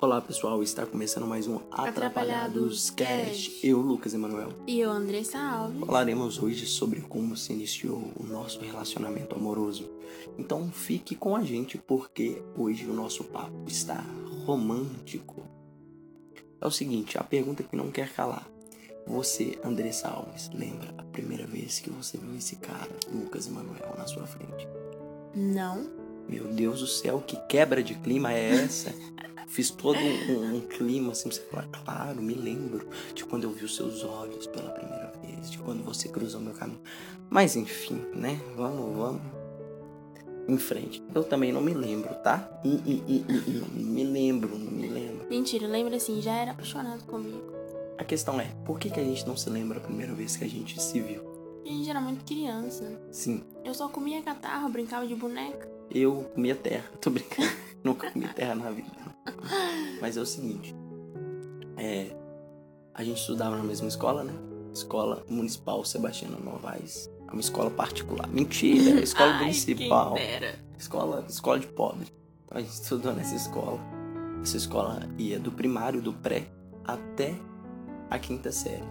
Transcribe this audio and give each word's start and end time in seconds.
Olá 0.00 0.20
pessoal, 0.20 0.62
está 0.62 0.86
começando 0.86 1.26
mais 1.26 1.48
um 1.48 1.56
Atrapalhados 1.56 1.88
Atrapalhados 1.88 2.90
Cast. 2.90 3.66
Eu, 3.66 3.80
Lucas 3.80 4.14
Emanuel, 4.14 4.50
E 4.64 4.78
eu, 4.78 4.90
Andressa 4.92 5.38
Alves. 5.40 5.80
falaremos 5.80 6.40
hoje 6.40 6.66
sobre 6.66 7.00
como 7.00 7.36
se 7.36 7.52
iniciou 7.52 8.12
o 8.16 8.22
nosso 8.24 8.60
relacionamento 8.60 9.34
amoroso. 9.34 9.90
Então 10.38 10.70
fique 10.70 11.16
com 11.16 11.34
a 11.34 11.42
gente 11.42 11.76
porque 11.78 12.40
hoje 12.56 12.86
o 12.86 12.94
nosso 12.94 13.24
papo 13.24 13.64
está 13.66 14.04
romântico. 14.46 15.42
É 16.60 16.66
o 16.66 16.70
seguinte, 16.70 17.18
a 17.18 17.24
pergunta 17.24 17.64
que 17.64 17.74
não 17.74 17.90
quer 17.90 18.12
calar. 18.12 18.48
Você, 19.04 19.58
Andressa 19.64 20.08
Alves, 20.08 20.48
lembra 20.54 20.94
a 20.96 21.02
primeira 21.02 21.44
vez 21.46 21.80
que 21.80 21.90
você 21.90 22.18
viu 22.18 22.36
esse 22.36 22.54
cara, 22.56 22.90
Lucas 23.12 23.48
Emanuel, 23.48 23.96
na 23.96 24.06
sua 24.06 24.26
frente? 24.28 24.68
Não. 25.34 25.90
Meu 26.28 26.44
Deus 26.52 26.80
do 26.80 26.86
céu, 26.86 27.20
que 27.26 27.36
quebra 27.48 27.82
de 27.82 27.94
clima 27.96 28.32
é 28.32 28.50
essa? 28.62 28.94
Fiz 29.48 29.70
todo 29.70 29.98
um, 29.98 30.56
um- 30.56 30.60
clima 30.60 31.12
assim 31.12 31.28
pra 31.28 31.36
você 31.38 31.42
falar, 31.44 31.66
claro, 31.68 32.22
me 32.22 32.34
lembro 32.34 32.86
de 33.14 33.24
quando 33.24 33.44
eu 33.44 33.50
vi 33.50 33.64
os 33.64 33.74
seus 33.74 34.04
olhos 34.04 34.46
pela 34.46 34.70
primeira 34.70 35.10
vez, 35.22 35.50
de 35.50 35.58
quando 35.58 35.82
você 35.82 36.08
cruzou 36.08 36.40
meu 36.40 36.52
caminho. 36.52 36.80
Mas 37.30 37.56
enfim, 37.56 38.00
né? 38.14 38.40
Vamos, 38.56 38.96
vamos. 38.96 39.22
Em 40.46 40.56
frente. 40.58 41.02
Eu 41.14 41.24
também 41.24 41.52
não 41.52 41.60
me 41.60 41.74
lembro, 41.74 42.14
tá? 42.16 42.48
Hum, 42.64 42.80
hum, 42.86 43.02
hum, 43.08 43.24
hum, 43.28 43.42
hum. 43.48 43.62
Não 43.74 43.84
me 43.84 44.04
lembro, 44.04 44.58
não 44.58 44.70
me 44.70 44.86
lembro. 44.88 45.26
Mentira, 45.28 45.66
lembra 45.66 45.96
assim, 45.96 46.22
já 46.22 46.34
era 46.34 46.52
apaixonado 46.52 47.04
comigo. 47.04 47.52
A 47.98 48.04
questão 48.04 48.40
é, 48.40 48.46
por 48.64 48.78
que, 48.78 48.88
que 48.90 49.00
a 49.00 49.04
gente 49.04 49.26
não 49.26 49.36
se 49.36 49.50
lembra 49.50 49.78
a 49.78 49.80
primeira 49.80 50.14
vez 50.14 50.36
que 50.36 50.44
a 50.44 50.48
gente 50.48 50.80
se 50.80 51.00
viu? 51.00 51.22
A 51.64 51.68
gente 51.68 51.90
era 51.90 52.00
muito 52.00 52.24
criança. 52.24 52.98
Sim, 53.12 53.42
Eu 53.64 53.74
só 53.74 53.88
comia 53.88 54.22
catarro, 54.22 54.68
brincava 54.70 55.06
de 55.06 55.14
boneca. 55.14 55.68
Eu 55.90 56.30
comia 56.34 56.54
terra, 56.54 56.84
tô 57.00 57.10
brincando. 57.10 57.50
Nunca 57.84 58.10
comi 58.10 58.26
terra 58.28 58.54
na 58.54 58.70
vida. 58.70 58.88
Mas 60.00 60.16
é 60.16 60.20
o 60.20 60.26
seguinte. 60.26 60.74
É, 61.76 62.14
a 62.94 63.04
gente 63.04 63.20
estudava 63.20 63.56
na 63.56 63.62
mesma 63.62 63.88
escola, 63.88 64.24
né? 64.24 64.32
Escola 64.72 65.24
Municipal 65.28 65.84
Sebastiano 65.84 66.38
Novaes. 66.40 67.10
É 67.26 67.32
uma 67.32 67.40
escola 67.40 67.70
particular. 67.70 68.26
Mentira, 68.28 69.00
é 69.00 69.02
escola 69.02 69.32
Ai, 69.38 69.40
municipal. 69.40 70.14
Escola, 70.78 71.24
escola 71.28 71.58
de 71.60 71.66
pobre. 71.66 72.06
Então 72.44 72.58
a 72.58 72.60
gente 72.60 72.72
estudou 72.72 73.12
nessa 73.12 73.34
escola. 73.34 73.78
Essa 74.42 74.56
escola 74.56 75.00
ia 75.18 75.38
do 75.38 75.52
primário, 75.52 76.00
do 76.00 76.12
pré, 76.12 76.48
até 76.84 77.34
a 78.10 78.18
quinta 78.18 78.50
série. 78.50 78.84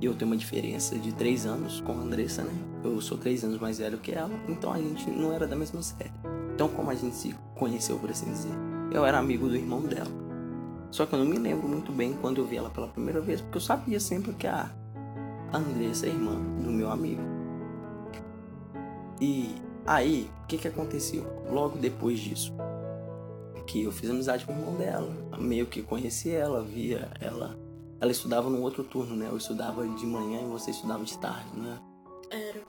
E 0.00 0.06
eu 0.06 0.14
tenho 0.14 0.30
uma 0.30 0.36
diferença 0.36 0.98
de 0.98 1.12
três 1.12 1.46
anos 1.46 1.80
com 1.80 1.92
a 1.92 1.96
Andressa, 1.96 2.42
né? 2.42 2.52
Eu 2.84 3.00
sou 3.00 3.16
três 3.16 3.42
anos 3.44 3.58
mais 3.58 3.78
velho 3.78 3.98
que 3.98 4.12
ela, 4.12 4.32
então 4.48 4.72
a 4.72 4.78
gente 4.78 5.10
não 5.10 5.32
era 5.32 5.46
da 5.46 5.56
mesma 5.56 5.82
série. 5.82 6.12
Então, 6.54 6.68
como 6.68 6.90
a 6.90 6.94
gente 6.94 7.14
se 7.14 7.34
conheceu, 7.54 7.98
por 7.98 8.10
assim 8.10 8.26
dizer, 8.26 8.52
eu 8.92 9.04
era 9.04 9.18
amigo 9.18 9.48
do 9.48 9.56
irmão 9.56 9.82
dela. 9.82 10.10
Só 10.90 11.04
que 11.04 11.14
eu 11.14 11.18
não 11.18 11.26
me 11.26 11.38
lembro 11.38 11.68
muito 11.68 11.92
bem 11.92 12.14
quando 12.14 12.38
eu 12.38 12.46
vi 12.46 12.56
ela 12.56 12.70
pela 12.70 12.88
primeira 12.88 13.20
vez, 13.20 13.40
porque 13.40 13.58
eu 13.58 13.62
sabia 13.62 14.00
sempre 14.00 14.32
que 14.32 14.46
a 14.46 14.70
Andressa 15.52 16.06
é 16.06 16.10
irmã 16.10 16.34
do 16.62 16.70
meu 16.70 16.90
amigo. 16.90 17.22
E 19.20 19.54
aí, 19.86 20.30
o 20.42 20.46
que 20.46 20.58
que 20.58 20.68
aconteceu? 20.68 21.24
Logo 21.50 21.78
depois 21.78 22.18
disso, 22.18 22.52
que 23.66 23.82
eu 23.82 23.92
fiz 23.92 24.10
amizade 24.10 24.44
com 24.44 24.52
o 24.52 24.56
irmão 24.56 24.74
dela, 24.74 25.10
meio 25.38 25.66
que 25.66 25.82
conheci 25.82 26.30
ela, 26.30 26.62
via 26.62 27.10
ela. 27.20 27.58
Ela 28.00 28.12
estudava 28.12 28.48
num 28.50 28.62
outro 28.62 28.84
turno, 28.84 29.16
né? 29.16 29.28
Eu 29.30 29.36
estudava 29.36 29.86
de 29.86 30.06
manhã 30.06 30.42
e 30.42 30.46
você 30.46 30.70
estudava 30.70 31.02
de 31.02 31.18
tarde, 31.18 31.48
né? 31.56 31.78
Era. 32.30 32.60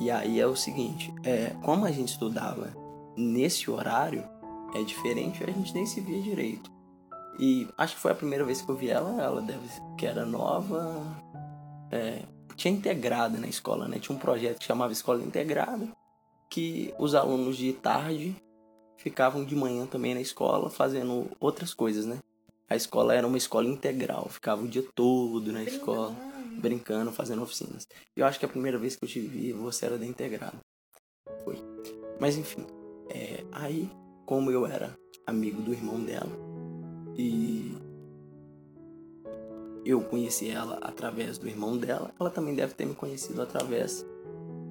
E 0.00 0.10
aí 0.10 0.40
é 0.40 0.46
o 0.46 0.56
seguinte, 0.56 1.12
é, 1.24 1.54
como 1.62 1.84
a 1.84 1.90
gente 1.90 2.08
estudava 2.08 2.72
nesse 3.16 3.70
horário, 3.70 4.24
é 4.74 4.82
diferente, 4.82 5.42
a 5.44 5.50
gente 5.50 5.74
nem 5.74 5.86
se 5.86 6.00
via 6.00 6.20
direito. 6.20 6.70
E 7.38 7.66
acho 7.78 7.94
que 7.94 8.00
foi 8.00 8.12
a 8.12 8.14
primeira 8.14 8.44
vez 8.44 8.60
que 8.60 8.70
eu 8.70 8.76
vi 8.76 8.90
ela, 8.90 9.22
ela 9.22 9.40
deve 9.40 9.66
que 9.98 10.06
era 10.06 10.24
nova. 10.24 11.02
é, 11.90 12.22
tinha 12.56 12.72
integrada 12.72 13.38
na 13.38 13.46
escola, 13.46 13.88
né? 13.88 13.98
Tinha 13.98 14.14
um 14.14 14.18
projeto 14.18 14.58
que 14.58 14.64
chamava 14.64 14.92
Escola 14.92 15.22
Integrada, 15.22 15.88
que 16.50 16.94
os 16.98 17.14
alunos 17.14 17.56
de 17.56 17.72
tarde 17.72 18.36
ficavam 18.98 19.44
de 19.44 19.56
manhã 19.56 19.86
também 19.86 20.14
na 20.14 20.20
escola 20.20 20.70
fazendo 20.70 21.30
outras 21.40 21.72
coisas, 21.74 22.04
né? 22.04 22.18
A 22.68 22.76
escola 22.76 23.14
era 23.14 23.26
uma 23.26 23.36
escola 23.36 23.68
integral, 23.68 24.28
ficava 24.28 24.62
o 24.62 24.68
dia 24.68 24.84
todo 24.94 25.52
na 25.52 25.62
escola 25.62 26.14
brincando, 26.60 27.10
fazendo 27.10 27.42
oficinas. 27.42 27.86
E 28.16 28.20
eu 28.20 28.26
acho 28.26 28.38
que 28.38 28.44
a 28.44 28.48
primeira 28.48 28.78
vez 28.78 28.96
que 28.96 29.04
eu 29.04 29.08
te 29.08 29.20
vi, 29.20 29.52
você 29.52 29.86
era 29.86 29.98
da 29.98 30.06
integrada. 30.06 30.58
Foi. 31.44 31.56
Mas 32.20 32.36
enfim, 32.36 32.64
é, 33.10 33.44
aí, 33.50 33.90
como 34.26 34.50
eu 34.50 34.66
era 34.66 34.96
amigo 35.26 35.62
do 35.62 35.72
irmão 35.72 36.00
dela, 36.00 36.30
e 37.16 37.74
eu 39.84 40.00
conheci 40.02 40.48
ela 40.50 40.78
através 40.80 41.38
do 41.38 41.48
irmão 41.48 41.76
dela, 41.76 42.12
ela 42.18 42.30
também 42.30 42.54
deve 42.54 42.74
ter 42.74 42.84
me 42.86 42.94
conhecido 42.94 43.42
através 43.42 44.06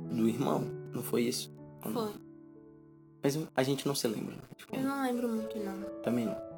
do 0.10 0.28
irmão, 0.28 0.66
não 0.94 1.04
foi 1.04 1.24
isso? 1.24 1.54
Foi. 1.82 2.12
Mas 3.24 3.38
a 3.56 3.64
gente 3.64 3.88
não 3.88 3.94
se 3.94 4.08
lembra, 4.08 4.36
né? 4.36 4.42
Tipo, 4.56 4.76
Eu 4.76 4.82
não 4.84 5.04
lembro 5.04 5.28
muito, 5.28 5.58
não. 5.60 6.02
também 6.02 6.26
não. 6.26 6.52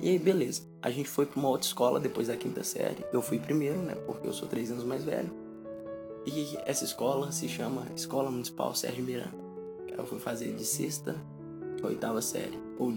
E 0.00 0.10
aí, 0.10 0.18
beleza. 0.18 0.62
A 0.80 0.90
gente 0.90 1.08
foi 1.08 1.26
pra 1.26 1.38
uma 1.40 1.48
outra 1.48 1.66
escola 1.66 1.98
depois 1.98 2.28
da 2.28 2.36
quinta 2.36 2.62
série. 2.62 3.04
Eu 3.12 3.20
fui 3.20 3.38
primeiro, 3.38 3.78
né? 3.78 3.94
Porque 4.06 4.26
eu 4.28 4.32
sou 4.32 4.46
três 4.48 4.70
anos 4.70 4.84
mais 4.84 5.02
velho. 5.04 5.30
E 6.24 6.56
essa 6.64 6.84
escola 6.84 7.32
se 7.32 7.48
chama 7.48 7.84
Escola 7.96 8.30
Municipal 8.30 8.74
Sérgio 8.74 9.04
Miranda. 9.04 9.34
Eu 9.96 10.06
fui 10.06 10.18
fazer 10.18 10.54
de 10.54 10.64
sexta 10.64 11.16
oitava 11.86 12.20
série. 12.20 12.58
Ou, 12.78 12.92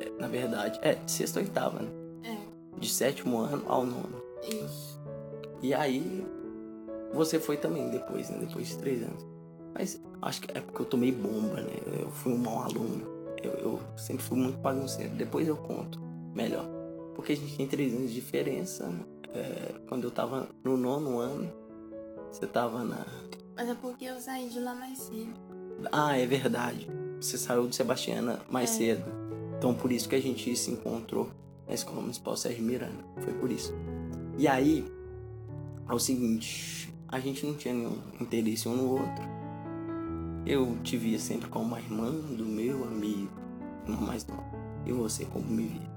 é, 0.00 0.10
na 0.18 0.28
verdade, 0.28 0.78
é, 0.82 0.94
de 0.94 1.10
sexta 1.10 1.40
a 1.40 1.42
oitava, 1.42 1.80
né? 1.80 1.90
É, 2.24 2.78
De 2.78 2.88
sétimo 2.88 3.38
ano 3.38 3.62
ao 3.66 3.84
nono. 3.84 4.22
isso. 4.48 4.98
E 5.62 5.74
aí, 5.74 6.26
você 7.12 7.38
foi 7.38 7.56
também 7.56 7.90
depois, 7.90 8.30
né? 8.30 8.38
Depois 8.40 8.68
de 8.68 8.78
três 8.78 9.02
anos. 9.02 9.26
Mas 9.74 10.00
acho 10.22 10.40
que 10.42 10.56
é 10.56 10.60
porque 10.60 10.80
eu 10.82 10.86
tomei 10.86 11.12
bomba, 11.12 11.60
né? 11.60 11.72
Eu 12.00 12.10
fui 12.10 12.32
um 12.32 12.38
mau 12.38 12.62
aluno. 12.62 13.06
Eu, 13.42 13.52
eu 13.52 13.80
sempre 13.96 14.22
fui 14.22 14.38
muito 14.38 14.58
bagunceiro. 14.58 15.14
Depois 15.14 15.46
eu 15.46 15.56
conto 15.56 16.00
melhor. 16.34 16.66
Porque 17.14 17.32
a 17.32 17.36
gente 17.36 17.56
tem 17.56 17.66
três 17.66 17.92
anos 17.94 18.08
de 18.08 18.14
diferença. 18.14 18.90
É, 19.34 19.74
quando 19.88 20.04
eu 20.04 20.10
tava 20.10 20.48
no 20.64 20.76
nono 20.76 21.18
ano, 21.18 21.52
você 22.32 22.46
tava 22.46 22.82
na. 22.82 23.04
Mas 23.54 23.68
é 23.68 23.74
porque 23.74 24.06
eu 24.06 24.18
saí 24.20 24.48
de 24.48 24.58
lá 24.58 24.74
mais 24.74 24.98
cedo. 24.98 25.34
Ah, 25.92 26.16
é 26.16 26.26
verdade. 26.26 26.88
Você 27.20 27.36
saiu 27.36 27.66
de 27.68 27.76
Sebastiana 27.76 28.40
mais 28.50 28.70
É. 28.70 28.74
cedo. 28.74 29.04
Então 29.58 29.74
por 29.74 29.92
isso 29.92 30.08
que 30.08 30.14
a 30.14 30.20
gente 30.22 30.54
se 30.56 30.70
encontrou 30.70 31.28
na 31.66 31.74
Escola 31.74 32.00
Municipal 32.00 32.36
Sérgio 32.36 32.64
Miranda. 32.64 33.04
Foi 33.18 33.32
por 33.34 33.50
isso. 33.50 33.74
E 34.38 34.48
aí, 34.48 34.90
é 35.88 35.92
o 35.92 35.98
seguinte, 35.98 36.92
a 37.06 37.20
gente 37.20 37.44
não 37.44 37.54
tinha 37.54 37.74
nenhum 37.74 37.98
interesse 38.20 38.68
um 38.68 38.74
no 38.76 38.90
outro. 38.92 39.40
Eu 40.46 40.78
te 40.82 40.96
via 40.96 41.18
sempre 41.18 41.48
como 41.50 41.66
uma 41.66 41.78
irmã 41.78 42.10
do 42.10 42.46
meu 42.46 42.84
amigo, 42.84 43.30
irmã 43.86 44.00
mais 44.00 44.26
nova. 44.26 44.42
E 44.86 44.92
você 44.92 45.26
como 45.26 45.44
me 45.44 45.64
via. 45.66 45.90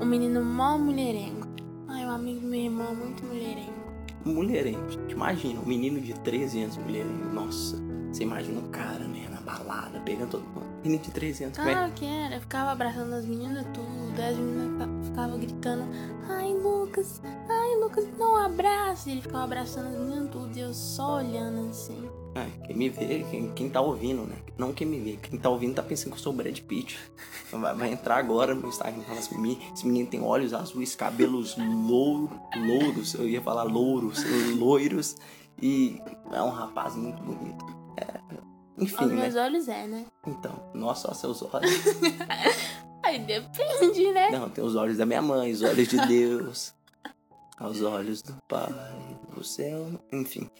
Um 0.00 0.04
menino 0.04 0.44
mó 0.44 0.76
mulherengo. 0.76 1.48
Ai, 1.88 2.04
um 2.04 2.10
amigo 2.10 2.40
do 2.40 2.46
meu 2.46 2.60
irmão, 2.60 2.94
muito 2.94 3.24
mulherengo. 3.24 3.83
Mulherengo. 4.24 4.86
Imagina, 5.08 5.60
um 5.60 5.66
menino 5.66 6.00
de 6.00 6.14
13 6.14 6.62
anos 6.62 6.76
mulherengo. 6.78 7.32
Nossa, 7.32 7.76
você 8.10 8.22
imagina 8.22 8.60
um 8.60 8.68
cara, 8.70 9.04
né, 9.04 9.28
na 9.30 9.40
balada, 9.40 10.00
pegando 10.00 10.30
todo 10.30 10.42
mundo. 10.44 10.64
Menino 10.82 11.02
de 11.02 11.10
13 11.10 11.44
anos, 11.44 11.58
é? 11.58 11.62
Claro 11.62 11.92
que 11.92 12.04
era. 12.04 12.34
Eu 12.36 12.40
ficava 12.40 12.70
abraçando 12.72 13.12
as 13.14 13.24
meninas 13.24 13.64
tudo. 13.72 14.20
As 14.20 14.36
meninas 14.36 14.72
fica- 14.72 15.04
ficavam 15.10 15.38
gritando. 15.38 15.84
Ai, 16.28 16.52
Lucas. 16.54 17.22
Ai, 17.48 17.76
Lucas, 17.80 18.04
abraço. 18.36 19.08
E 19.08 19.12
ele 19.12 19.22
ficava 19.22 19.44
abraçando 19.44 19.86
as 19.88 19.98
meninas 19.98 20.30
tudo. 20.30 20.56
E 20.56 20.60
eu 20.60 20.74
só 20.74 21.16
olhando 21.16 21.70
assim. 21.70 22.08
Ah, 22.36 22.46
quem 22.66 22.76
me 22.76 22.88
vê, 22.88 23.24
quem, 23.30 23.52
quem 23.52 23.70
tá 23.70 23.80
ouvindo, 23.80 24.22
né? 24.24 24.36
Não 24.58 24.72
quem 24.72 24.86
me 24.86 24.98
vê, 24.98 25.16
quem 25.16 25.38
tá 25.38 25.48
ouvindo 25.48 25.74
tá 25.76 25.82
pensando 25.84 26.12
que 26.12 26.18
eu 26.18 26.22
sou 26.22 26.32
o 26.32 26.36
Brad 26.36 26.58
Pitt. 26.60 26.98
Vai, 27.52 27.74
vai 27.74 27.92
entrar 27.92 28.16
agora 28.16 28.54
no 28.54 28.66
Instagram 28.68 29.02
e 29.02 29.04
falar 29.04 29.18
assim, 29.20 29.38
"Me- 29.38 29.58
esse 29.72 29.86
menino 29.86 30.08
tem 30.08 30.20
olhos 30.20 30.52
azuis, 30.52 30.96
cabelos 30.96 31.56
louro, 31.56 32.30
louros, 32.56 33.14
eu 33.14 33.28
ia 33.28 33.40
falar 33.40 33.62
louros, 33.62 34.24
loiros, 34.56 35.14
e 35.62 36.00
é 36.32 36.42
um 36.42 36.50
rapaz 36.50 36.96
muito 36.96 37.22
bonito. 37.22 37.64
É, 37.96 38.20
enfim, 38.82 38.96
Aos 39.04 39.12
né? 39.12 39.22
meus 39.22 39.36
olhos 39.36 39.68
é, 39.68 39.86
né? 39.86 40.04
Então, 40.26 40.70
nossa, 40.74 41.14
seus 41.14 41.40
olhos. 41.42 41.70
Aí 43.04 43.18
depende, 43.20 44.10
né? 44.12 44.30
Não, 44.30 44.48
tem 44.48 44.64
os 44.64 44.74
olhos 44.74 44.96
da 44.96 45.06
minha 45.06 45.22
mãe, 45.22 45.52
os 45.52 45.62
olhos 45.62 45.86
de 45.86 46.04
Deus, 46.06 46.74
aos 47.58 47.80
olhos 47.82 48.22
do 48.22 48.34
Pai 48.48 48.72
do 49.32 49.44
céu, 49.44 49.86
enfim. 50.12 50.50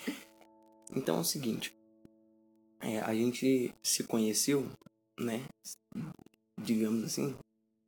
Então 0.95 1.17
é 1.17 1.21
o 1.21 1.25
seguinte, 1.25 1.75
é, 2.81 3.01
a 3.01 3.15
gente 3.15 3.75
se 3.83 4.05
conheceu, 4.05 4.69
né, 5.19 5.45
digamos 6.61 7.05
assim, 7.05 7.35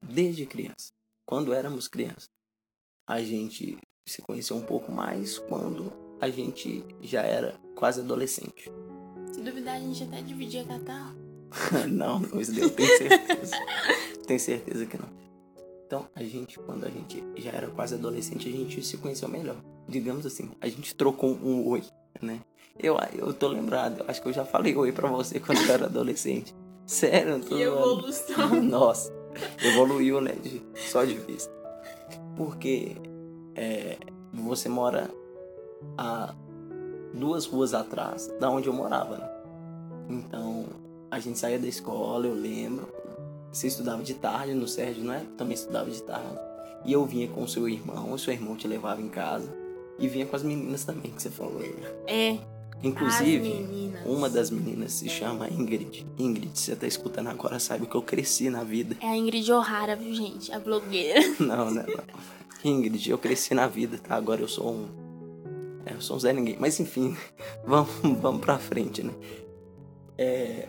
desde 0.03 0.47
criança, 0.47 0.88
quando 1.26 1.53
éramos 1.53 1.88
crianças. 1.88 2.29
A 3.08 3.23
gente 3.23 3.79
se 4.08 4.23
conheceu 4.23 4.56
um 4.56 4.64
pouco 4.64 4.91
mais 4.91 5.38
quando 5.38 5.93
a 6.20 6.29
gente 6.29 6.85
já 7.00 7.23
era 7.23 7.58
quase 7.75 8.00
adolescente. 8.00 8.70
Se 9.32 9.41
duvidar, 9.41 9.76
a 9.76 9.81
gente 9.81 10.03
até 10.03 10.23
dividia 10.23 10.64
catarro. 10.64 11.17
não, 11.88 12.20
não, 12.20 12.41
isso 12.41 12.58
eu 12.58 12.70
tenho 12.70 12.99
certeza. 12.99 13.56
tenho 14.26 14.41
certeza 14.41 14.87
que 14.87 14.97
não. 14.97 15.08
Então, 15.87 16.08
a 16.14 16.23
gente, 16.25 16.58
quando 16.58 16.85
a 16.85 16.91
gente 16.91 17.23
já 17.37 17.53
era 17.53 17.70
quase 17.70 17.94
adolescente, 17.94 18.49
a 18.49 18.53
gente 18.53 18.82
se 18.82 18.97
conheceu 18.97 19.29
melhor. 19.29 19.56
Digamos 19.88 20.26
assim, 20.26 20.50
a 20.61 20.69
gente 20.69 20.94
trocou 20.97 21.37
um 21.37 21.69
oi, 21.69 21.85
né? 22.22 22.40
Eu, 22.78 22.96
eu 23.14 23.32
tô 23.32 23.48
lembrado, 23.48 24.04
acho 24.06 24.20
que 24.20 24.28
eu 24.28 24.32
já 24.32 24.44
falei 24.44 24.76
oi 24.76 24.92
pra 24.92 25.08
você 25.08 25.40
quando 25.40 25.58
eu 25.62 25.72
era 25.72 25.86
adolescente. 25.86 26.54
Sério, 26.86 27.32
eu 27.34 27.40
tô 27.40 27.48
Que 27.56 27.62
evolução. 27.62 28.48
Nossa, 28.62 29.12
evoluiu, 29.62 30.20
né? 30.20 30.32
de- 30.32 30.62
só 30.88 31.04
de 31.04 31.14
vista. 31.14 31.50
Porque 32.36 32.96
é, 33.54 33.96
você 34.32 34.68
mora 34.68 35.10
a 35.96 36.34
duas 37.14 37.46
ruas 37.46 37.72
atrás 37.74 38.28
da 38.38 38.50
onde 38.50 38.69
eu 38.69 38.72
morava, 38.72 39.16
né? 39.16 39.30
Então, 40.08 40.66
a 41.10 41.19
gente 41.19 41.38
saía 41.38 41.58
da 41.58 41.66
escola, 41.66 42.26
eu 42.26 42.34
lembro. 42.34 42.88
Você 43.50 43.69
estudava 43.69 44.02
de 44.02 44.14
tarde 44.14 44.52
no 44.54 44.69
Sérgio, 44.69 45.02
não 45.02 45.14
é? 45.14 45.22
Também 45.36 45.54
estudava 45.54 45.90
de 45.90 46.02
tarde. 46.02 46.38
E 46.84 46.92
eu 46.92 47.04
vinha 47.06 47.26
com 47.26 47.42
o 47.42 47.48
seu 47.48 47.69
irmão, 47.69 48.12
o 48.12 48.19
seu 48.19 48.32
irmão 48.32 48.54
te 48.54 48.69
levava 48.69 49.00
em 49.00 49.08
casa. 49.08 49.50
E 49.98 50.08
vinha 50.08 50.26
com 50.26 50.37
as 50.37 50.43
meninas 50.43 50.84
também, 50.84 51.10
que 51.10 51.22
você 51.22 51.31
falou. 51.31 51.60
aí. 51.60 51.75
É. 52.06 52.38
Inclusive, 52.82 53.93
uma 54.04 54.28
das 54.28 54.50
meninas 54.50 54.93
se 54.93 55.08
chama 55.08 55.48
Ingrid. 55.48 56.06
Ingrid, 56.19 56.58
você 56.58 56.76
tá 56.76 56.87
escutando 56.87 57.28
agora, 57.28 57.58
sabe 57.58 57.87
que 57.87 57.94
eu 57.94 58.02
cresci 58.02 58.50
na 58.50 58.62
vida. 58.62 58.96
É 59.00 59.06
a 59.06 59.16
Ingrid 59.16 59.50
O'Hara, 59.50 59.96
viu, 59.96 60.14
gente? 60.14 60.52
A 60.52 60.58
blogueira. 60.58 61.20
Não, 61.40 61.70
né? 61.70 61.84
Não. 61.88 62.70
Ingrid, 62.70 63.10
eu 63.10 63.19
cresci 63.19 63.54
na 63.54 63.66
vida, 63.66 63.98
tá? 63.98 64.14
Agora 64.14 64.40
eu 64.40 64.48
sou 64.48 64.72
um. 64.72 64.88
É, 65.87 65.94
eu 65.94 66.00
sou 66.00 66.16
um 66.16 66.20
Zé 66.20 66.32
Ninguém. 66.32 66.56
Mas 66.58 66.78
enfim, 66.78 67.16
vamos, 67.64 67.90
vamos 68.20 68.40
pra 68.40 68.58
frente, 68.58 69.02
né? 69.02 69.12
É. 70.19 70.69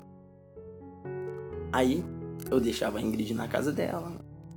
Aí 1.71 2.03
eu 2.49 2.59
deixava 2.59 2.99
a 2.99 3.01
Ingrid 3.01 3.33
na 3.33 3.47
casa 3.47 3.71
dela. 3.71 4.13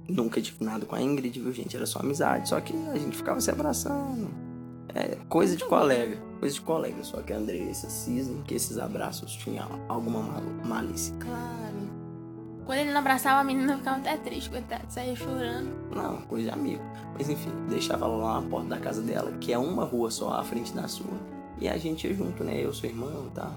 Nunca 0.09 0.41
tive 0.41 0.65
nada 0.65 0.87
com 0.87 0.95
a 0.95 1.03
Ingrid, 1.03 1.41
viu, 1.41 1.53
gente? 1.53 1.77
Era 1.77 1.87
só 1.87 2.01
amizade. 2.01 2.49
Só 2.49 2.61
que 2.61 2.75
a 2.93 2.99
gente 2.99 3.17
ficava 3.17 3.41
se 3.41 3.51
abraçando. 3.51 4.50
É, 4.95 5.17
coisa 5.29 5.57
de 5.57 5.65
colega. 5.65 6.17
Coisa 6.41 6.55
de 6.55 6.61
colega. 6.61 7.03
Só 7.05 7.19
que 7.23 7.33
a 7.33 7.37
Andressa 7.37 7.89
cisne 7.89 8.43
que 8.43 8.55
esses 8.55 8.79
abraços 8.79 9.33
tinham 9.33 9.69
alguma 9.89 10.21
mal- 10.21 10.43
malícia. 10.65 11.15
Claro. 11.21 11.71
Quando 12.67 12.79
ele 12.79 12.93
não 12.93 13.01
abraçava 13.01 13.41
a 13.41 13.45
menina, 13.45 13.73
eu 13.73 13.79
ficava 13.79 13.97
até 13.99 14.17
triste, 14.17 14.49
coitado. 14.51 14.85
Saía 14.89 15.15
chorando. 15.17 15.71
Não, 15.95 16.23
coisa 16.23 16.49
de 16.49 16.55
amigo. 16.55 16.83
Mas 17.15 17.29
enfim, 17.29 17.51
deixava 17.69 18.05
ela 18.07 18.17
lá 18.17 18.41
na 18.41 18.49
porta 18.49 18.69
da 18.69 18.79
casa 18.79 19.03
dela, 19.03 19.33
que 19.41 19.53
é 19.53 19.59
uma 19.59 19.85
rua 19.85 20.11
só 20.11 20.33
à 20.35 20.45
frente 20.45 20.73
da 20.73 20.87
sua. 20.87 21.11
E 21.61 21.69
a 21.69 21.77
gente 21.77 22.07
ia 22.07 22.15
junto, 22.15 22.43
né? 22.45 22.65
Eu, 22.65 22.73
seu 22.73 22.89
irmão 22.91 23.27
e 23.29 23.35
tal. 23.35 23.53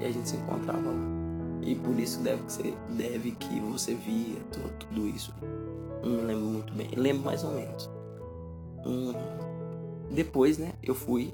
E 0.00 0.04
a 0.06 0.10
gente 0.10 0.28
se 0.28 0.36
encontrava 0.36 0.78
lá. 0.88 1.20
E 1.62 1.74
por 1.74 1.98
isso 2.00 2.20
deve 2.20 2.42
que, 2.44 2.52
você, 2.52 2.74
deve 2.90 3.30
que 3.32 3.60
você 3.60 3.94
via 3.94 4.36
tudo, 4.50 4.70
tudo 4.78 5.06
isso. 5.06 5.34
Não 6.02 6.10
me 6.10 6.22
lembro 6.22 6.44
muito 6.46 6.72
bem. 6.72 6.88
Lembro 6.96 7.24
mais 7.26 7.44
ou 7.44 7.50
menos. 7.52 7.90
Hum, 8.86 9.12
Depois, 10.20 10.58
né, 10.58 10.74
eu 10.82 10.94
fui 10.94 11.32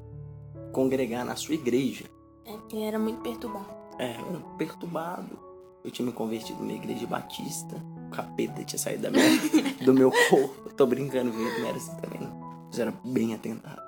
congregar 0.71 1.25
na 1.25 1.35
sua 1.35 1.57
igreja. 1.57 2.05
É, 2.45 2.85
era 2.85 3.01
muito 3.01 3.21
perturbado. 3.21 3.67
É, 3.99 4.17
eu 4.21 4.29
era 4.29 4.39
perturbado. 4.57 5.37
Eu 5.85 5.91
tinha 5.91 6.07
me 6.07 6.13
convertido 6.13 6.61
numa 6.61 6.73
igreja 6.73 7.05
batista. 7.05 7.75
O 8.07 8.11
capeta 8.11 8.63
tinha 8.63 8.79
saído 8.79 9.03
da 9.03 9.11
minha, 9.11 9.27
do 9.85 9.93
meu 9.93 10.13
corpo. 10.31 10.71
Tô 10.77 10.87
brincando, 10.87 11.33
viu? 11.33 11.59
Não 11.59 11.67
era 11.67 11.77
assim 11.77 11.97
também, 11.97 12.21
não. 12.21 12.39
Mas 12.69 12.79
era 12.79 12.95
bem 13.05 13.35
atentado. 13.35 13.83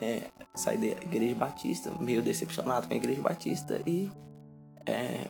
É, 0.00 0.24
saí 0.56 0.78
da 0.78 0.86
igreja 0.86 1.36
batista, 1.36 1.92
meio 2.00 2.20
decepcionado 2.20 2.88
com 2.88 2.94
a 2.94 2.96
igreja 2.96 3.22
batista. 3.22 3.80
E 3.86 4.10
é, 4.84 5.28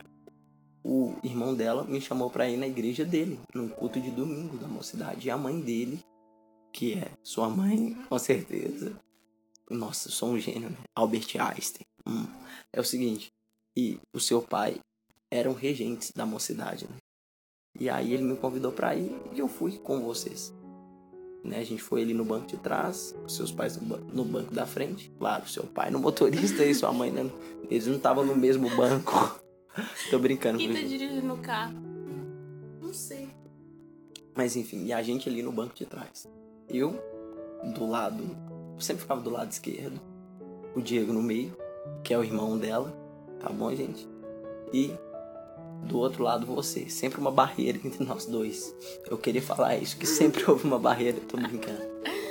o 0.83 1.13
irmão 1.23 1.55
dela 1.55 1.85
me 1.85 2.01
chamou 2.01 2.31
pra 2.31 2.49
ir 2.49 2.57
na 2.57 2.67
igreja 2.67 3.05
dele, 3.05 3.39
num 3.55 3.69
culto 3.69 4.01
de 4.01 4.11
domingo 4.11 4.57
da 4.57 4.67
mocidade. 4.67 5.29
E 5.29 5.31
a 5.31 5.37
mãe 5.37 5.61
dele, 5.61 6.03
que 6.75 6.95
é 6.95 7.13
sua 7.23 7.49
mãe, 7.49 7.95
com 8.09 8.19
certeza. 8.19 9.01
Nossa, 9.71 10.09
eu 10.09 10.13
sou 10.13 10.31
um 10.31 10.39
gênio, 10.41 10.69
né? 10.71 10.77
Albert 10.95 11.29
Einstein. 11.39 11.87
Hum. 12.05 12.27
É 12.73 12.81
o 12.81 12.85
seguinte, 12.85 13.33
e 13.77 13.99
o 14.13 14.19
seu 14.19 14.43
pai 14.43 14.81
eram 15.31 15.53
regentes 15.55 16.11
da 16.11 16.27
mocidade, 16.27 16.85
né? 16.91 16.97
E 17.79 17.89
aí 17.89 18.13
ele 18.13 18.25
me 18.25 18.37
convidou 18.37 18.73
pra 18.73 18.95
ir 18.97 19.15
e 19.33 19.39
eu 19.39 19.47
fui 19.47 19.79
com 19.79 20.01
vocês. 20.01 20.53
Né? 21.45 21.59
A 21.59 21.65
gente 21.65 21.81
foi 21.83 22.03
ali 22.03 22.13
no 22.13 22.25
banco 22.25 22.47
de 22.49 22.57
trás, 22.57 23.15
seus 23.29 23.53
pais 23.53 23.77
no, 23.77 23.87
ba- 23.87 24.01
no 24.13 24.25
banco 24.25 24.53
da 24.53 24.67
frente. 24.67 25.11
Claro, 25.19 25.49
seu 25.49 25.65
pai 25.65 25.91
no 25.91 26.01
motorista 26.01 26.65
e 26.65 26.75
sua 26.75 26.93
mãe, 26.93 27.11
né? 27.13 27.23
Eles 27.71 27.87
não 27.87 27.97
estavam 27.97 28.25
no 28.27 28.35
mesmo 28.35 28.69
banco. 28.77 29.13
Tô 30.11 30.19
brincando 30.19 30.59
com 30.59 30.65
Quem 30.65 30.75
tá 30.75 30.89
dirigindo 30.89 31.35
o 31.35 31.39
carro? 31.39 31.75
Não 32.81 32.93
sei. 32.93 33.29
Mas 34.35 34.57
enfim, 34.57 34.87
e 34.87 34.93
a 34.93 35.03
gente 35.03 35.29
ali 35.29 35.43
no 35.43 35.53
banco 35.53 35.75
de 35.75 35.85
trás. 35.87 36.29
Eu, 36.69 36.99
do 37.75 37.87
lado, 37.87 38.23
eu 38.75 38.81
sempre 38.81 39.03
ficava 39.03 39.21
do 39.21 39.31
lado 39.31 39.51
esquerdo. 39.51 40.01
O 40.75 40.81
Diego 40.81 41.13
no 41.13 41.23
meio, 41.23 41.57
que 42.03 42.13
é 42.13 42.19
o 42.19 42.25
irmão 42.25 42.59
dela. 42.59 42.93
Tá 43.41 43.49
bom, 43.49 43.73
gente? 43.75 44.09
E 44.73 44.93
do 45.85 45.99
outro 45.99 46.23
lado 46.23 46.47
você. 46.47 46.89
Sempre 46.89 47.21
uma 47.21 47.31
barreira 47.31 47.79
entre 47.85 48.03
nós 48.05 48.27
dois. 48.27 48.75
Eu 49.09 49.19
queria 49.19 49.43
falar 49.43 49.77
isso, 49.77 49.97
que 49.97 50.07
sempre 50.07 50.45
houve 50.51 50.65
uma 50.65 50.79
barreira. 50.79 51.19
Tô 51.29 51.37
brincando. 51.37 51.83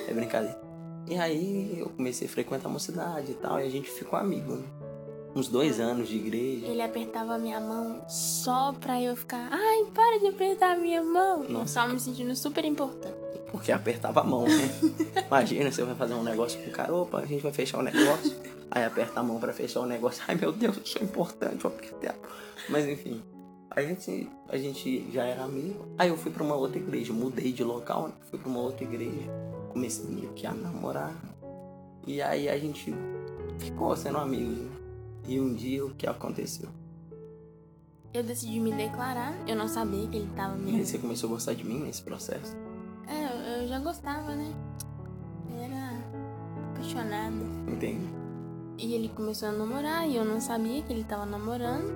É 0.07 0.13
brincadeira. 0.13 0.59
E 1.07 1.17
aí 1.17 1.79
eu 1.79 1.89
comecei 1.89 2.27
a 2.27 2.31
frequentar 2.31 2.69
a 2.69 2.71
mocidade 2.71 3.31
e 3.31 3.35
tal. 3.35 3.59
E 3.59 3.63
a 3.63 3.69
gente 3.69 3.89
ficou 3.89 4.17
amigo, 4.17 4.55
né? 4.55 4.65
Uns 5.35 5.47
dois 5.47 5.79
anos 5.79 6.07
de 6.07 6.17
igreja. 6.17 6.67
Ele 6.67 6.81
apertava 6.81 7.35
a 7.35 7.37
minha 7.39 7.59
mão 7.59 8.03
só 8.07 8.71
pra 8.73 9.01
eu 9.01 9.15
ficar. 9.15 9.49
Ai, 9.51 9.85
para 9.93 10.19
de 10.19 10.27
apertar 10.27 10.73
a 10.73 10.77
minha 10.77 11.01
mão. 11.01 11.43
Nossa. 11.49 11.81
Só 11.81 11.87
me 11.87 11.99
sentindo 11.99 12.35
super 12.35 12.63
importante. 12.63 13.22
Porque 13.53 13.71
apertava 13.71 14.21
a 14.21 14.23
mão, 14.23 14.45
né? 14.45 14.69
Imagina, 15.27 15.71
você 15.71 15.83
vai 15.83 15.93
fazer 15.95 16.15
um 16.15 16.23
negócio 16.23 16.59
com 16.61 16.69
o 16.69 16.73
cara, 16.73 16.93
opa, 16.93 17.19
a 17.19 17.25
gente 17.25 17.41
vai 17.43 17.53
fechar 17.53 17.77
o 17.77 17.83
negócio. 17.83 18.35
Aí 18.71 18.83
aperta 18.83 19.19
a 19.19 19.23
mão 19.23 19.39
pra 19.39 19.53
fechar 19.53 19.81
o 19.81 19.85
negócio. 19.85 20.23
Ai 20.27 20.35
meu 20.35 20.51
Deus, 20.51 20.75
eu 20.77 20.85
sou 20.85 21.03
importante, 21.03 21.63
eu 21.63 21.69
apertei 21.69 22.09
a. 22.09 22.15
Mas 22.67 22.87
enfim, 22.89 23.21
a 23.69 23.79
gente, 23.83 24.27
a 24.49 24.57
gente 24.57 25.07
já 25.13 25.23
era 25.23 25.43
amigo. 25.43 25.85
Aí 25.99 26.09
eu 26.09 26.17
fui 26.17 26.31
pra 26.31 26.43
uma 26.43 26.55
outra 26.55 26.79
igreja, 26.79 27.13
mudei 27.13 27.53
de 27.53 27.63
local, 27.63 28.07
né? 28.07 28.13
fui 28.31 28.39
pra 28.39 28.49
uma 28.49 28.59
outra 28.59 28.83
igreja. 28.83 29.29
Comecei 29.69 30.05
meio 30.09 30.33
que 30.33 30.47
a 30.47 30.51
namorar. 30.53 31.13
E 32.07 32.21
aí 32.23 32.49
a 32.49 32.57
gente 32.57 32.91
ficou 33.59 33.95
sendo 33.95 34.17
amigos, 34.17 34.57
né? 34.57 34.71
E 35.27 35.39
um 35.39 35.53
dia 35.53 35.85
o 35.85 35.91
que 35.91 36.07
aconteceu? 36.07 36.67
Eu 38.13 38.23
decidi 38.23 38.59
me 38.59 38.71
declarar. 38.71 39.33
Eu 39.47 39.55
não 39.55 39.67
sabia 39.67 40.07
que 40.07 40.17
ele 40.17 40.29
tava 40.35 40.57
E 40.57 40.69
aí 40.69 40.77
me. 40.77 40.85
você 40.85 40.97
começou 40.97 41.29
a 41.29 41.33
gostar 41.33 41.53
de 41.53 41.63
mim 41.63 41.79
nesse 41.79 42.01
processo? 42.01 42.55
Gostava, 43.83 44.33
né? 44.33 44.53
Eu 45.51 45.61
era 45.61 45.99
apaixonada. 46.71 47.35
Entende? 47.67 48.07
E 48.77 48.93
ele 48.93 49.09
começou 49.09 49.49
a 49.49 49.51
namorar 49.51 50.07
e 50.07 50.15
eu 50.15 50.23
não 50.23 50.39
sabia 50.39 50.81
que 50.81 50.93
ele 50.93 51.03
tava 51.03 51.25
namorando. 51.25 51.93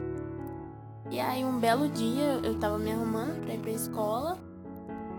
E 1.09 1.19
aí 1.19 1.45
um 1.45 1.59
belo 1.59 1.87
dia 1.87 2.41
eu 2.43 2.59
tava 2.59 2.77
me 2.77 2.91
arrumando 2.91 3.41
pra 3.43 3.53
ir 3.53 3.59
pra 3.59 3.71
escola 3.71 4.37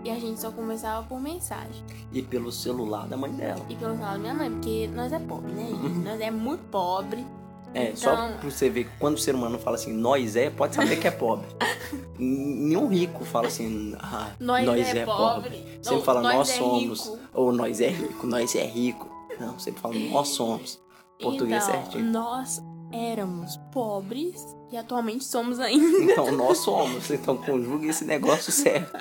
e 0.03 0.09
a 0.09 0.19
gente 0.19 0.39
só 0.39 0.51
conversava 0.51 1.05
por 1.07 1.19
mensagem. 1.19 1.83
E 2.13 2.21
pelo 2.21 2.51
celular 2.51 3.07
da 3.07 3.17
mãe 3.17 3.31
dela. 3.31 3.65
E 3.67 3.75
pelo 3.75 3.93
celular 3.93 4.13
da 4.13 4.19
minha 4.19 4.33
mãe, 4.33 4.51
porque 4.51 4.87
nós 4.93 5.11
é 5.11 5.19
pobre, 5.19 5.51
né, 5.51 5.69
gente? 5.69 5.99
Nós 5.99 6.21
é 6.21 6.31
muito 6.31 6.63
pobre. 6.69 7.25
É, 7.73 7.95
só 7.95 8.13
Então- 8.13 8.37
pra 8.39 8.49
você 8.49 8.69
ver 8.69 8.85
que 8.85 8.97
quando 8.97 9.15
o 9.15 9.19
ser 9.19 9.35
humano 9.35 9.59
fala 9.59 9.75
assim, 9.75 9.93
nós 9.93 10.35
é, 10.35 10.49
pode 10.49 10.75
saber 10.75 10.97
que 10.99 11.07
é 11.07 11.11
pobre. 11.11 11.45
Nenhum 12.17 12.87
rico 12.87 13.23
fala 13.25 13.47
assim, 13.47 13.95
ah, 13.99 14.31
Nós, 14.39 14.65
nós, 14.65 14.87
é, 14.87 14.99
é, 14.99 15.05
pobre. 15.05 15.57
Sempre 15.81 15.91
Não, 15.91 16.01
fala, 16.01 16.21
nós 16.21 16.33
nós 16.35 16.49
é 16.49 16.57
somos. 16.57 17.05
rico. 17.05 17.19
Ou 17.33 17.51
nós 17.51 17.79
é 17.81 17.89
rico, 17.89 18.27
nós 18.27 18.55
é 18.55 18.65
rico. 18.65 19.09
Não, 19.39 19.57
sempre 19.59 19.81
fala, 19.81 19.93
nós 19.95 20.29
somos. 20.29 20.79
Português 21.21 21.63
então, 21.67 21.81
certinho. 21.83 22.05
nós 22.11 22.61
éramos 22.91 23.55
pobres 23.71 24.43
e 24.71 24.77
atualmente 24.77 25.23
somos 25.25 25.59
ainda. 25.59 25.85
Então, 26.11 26.31
nós 26.31 26.57
somos. 26.59 27.09
Então, 27.11 27.37
conjuga 27.37 27.85
esse 27.87 28.03
negócio 28.05 28.51
certo. 28.51 28.91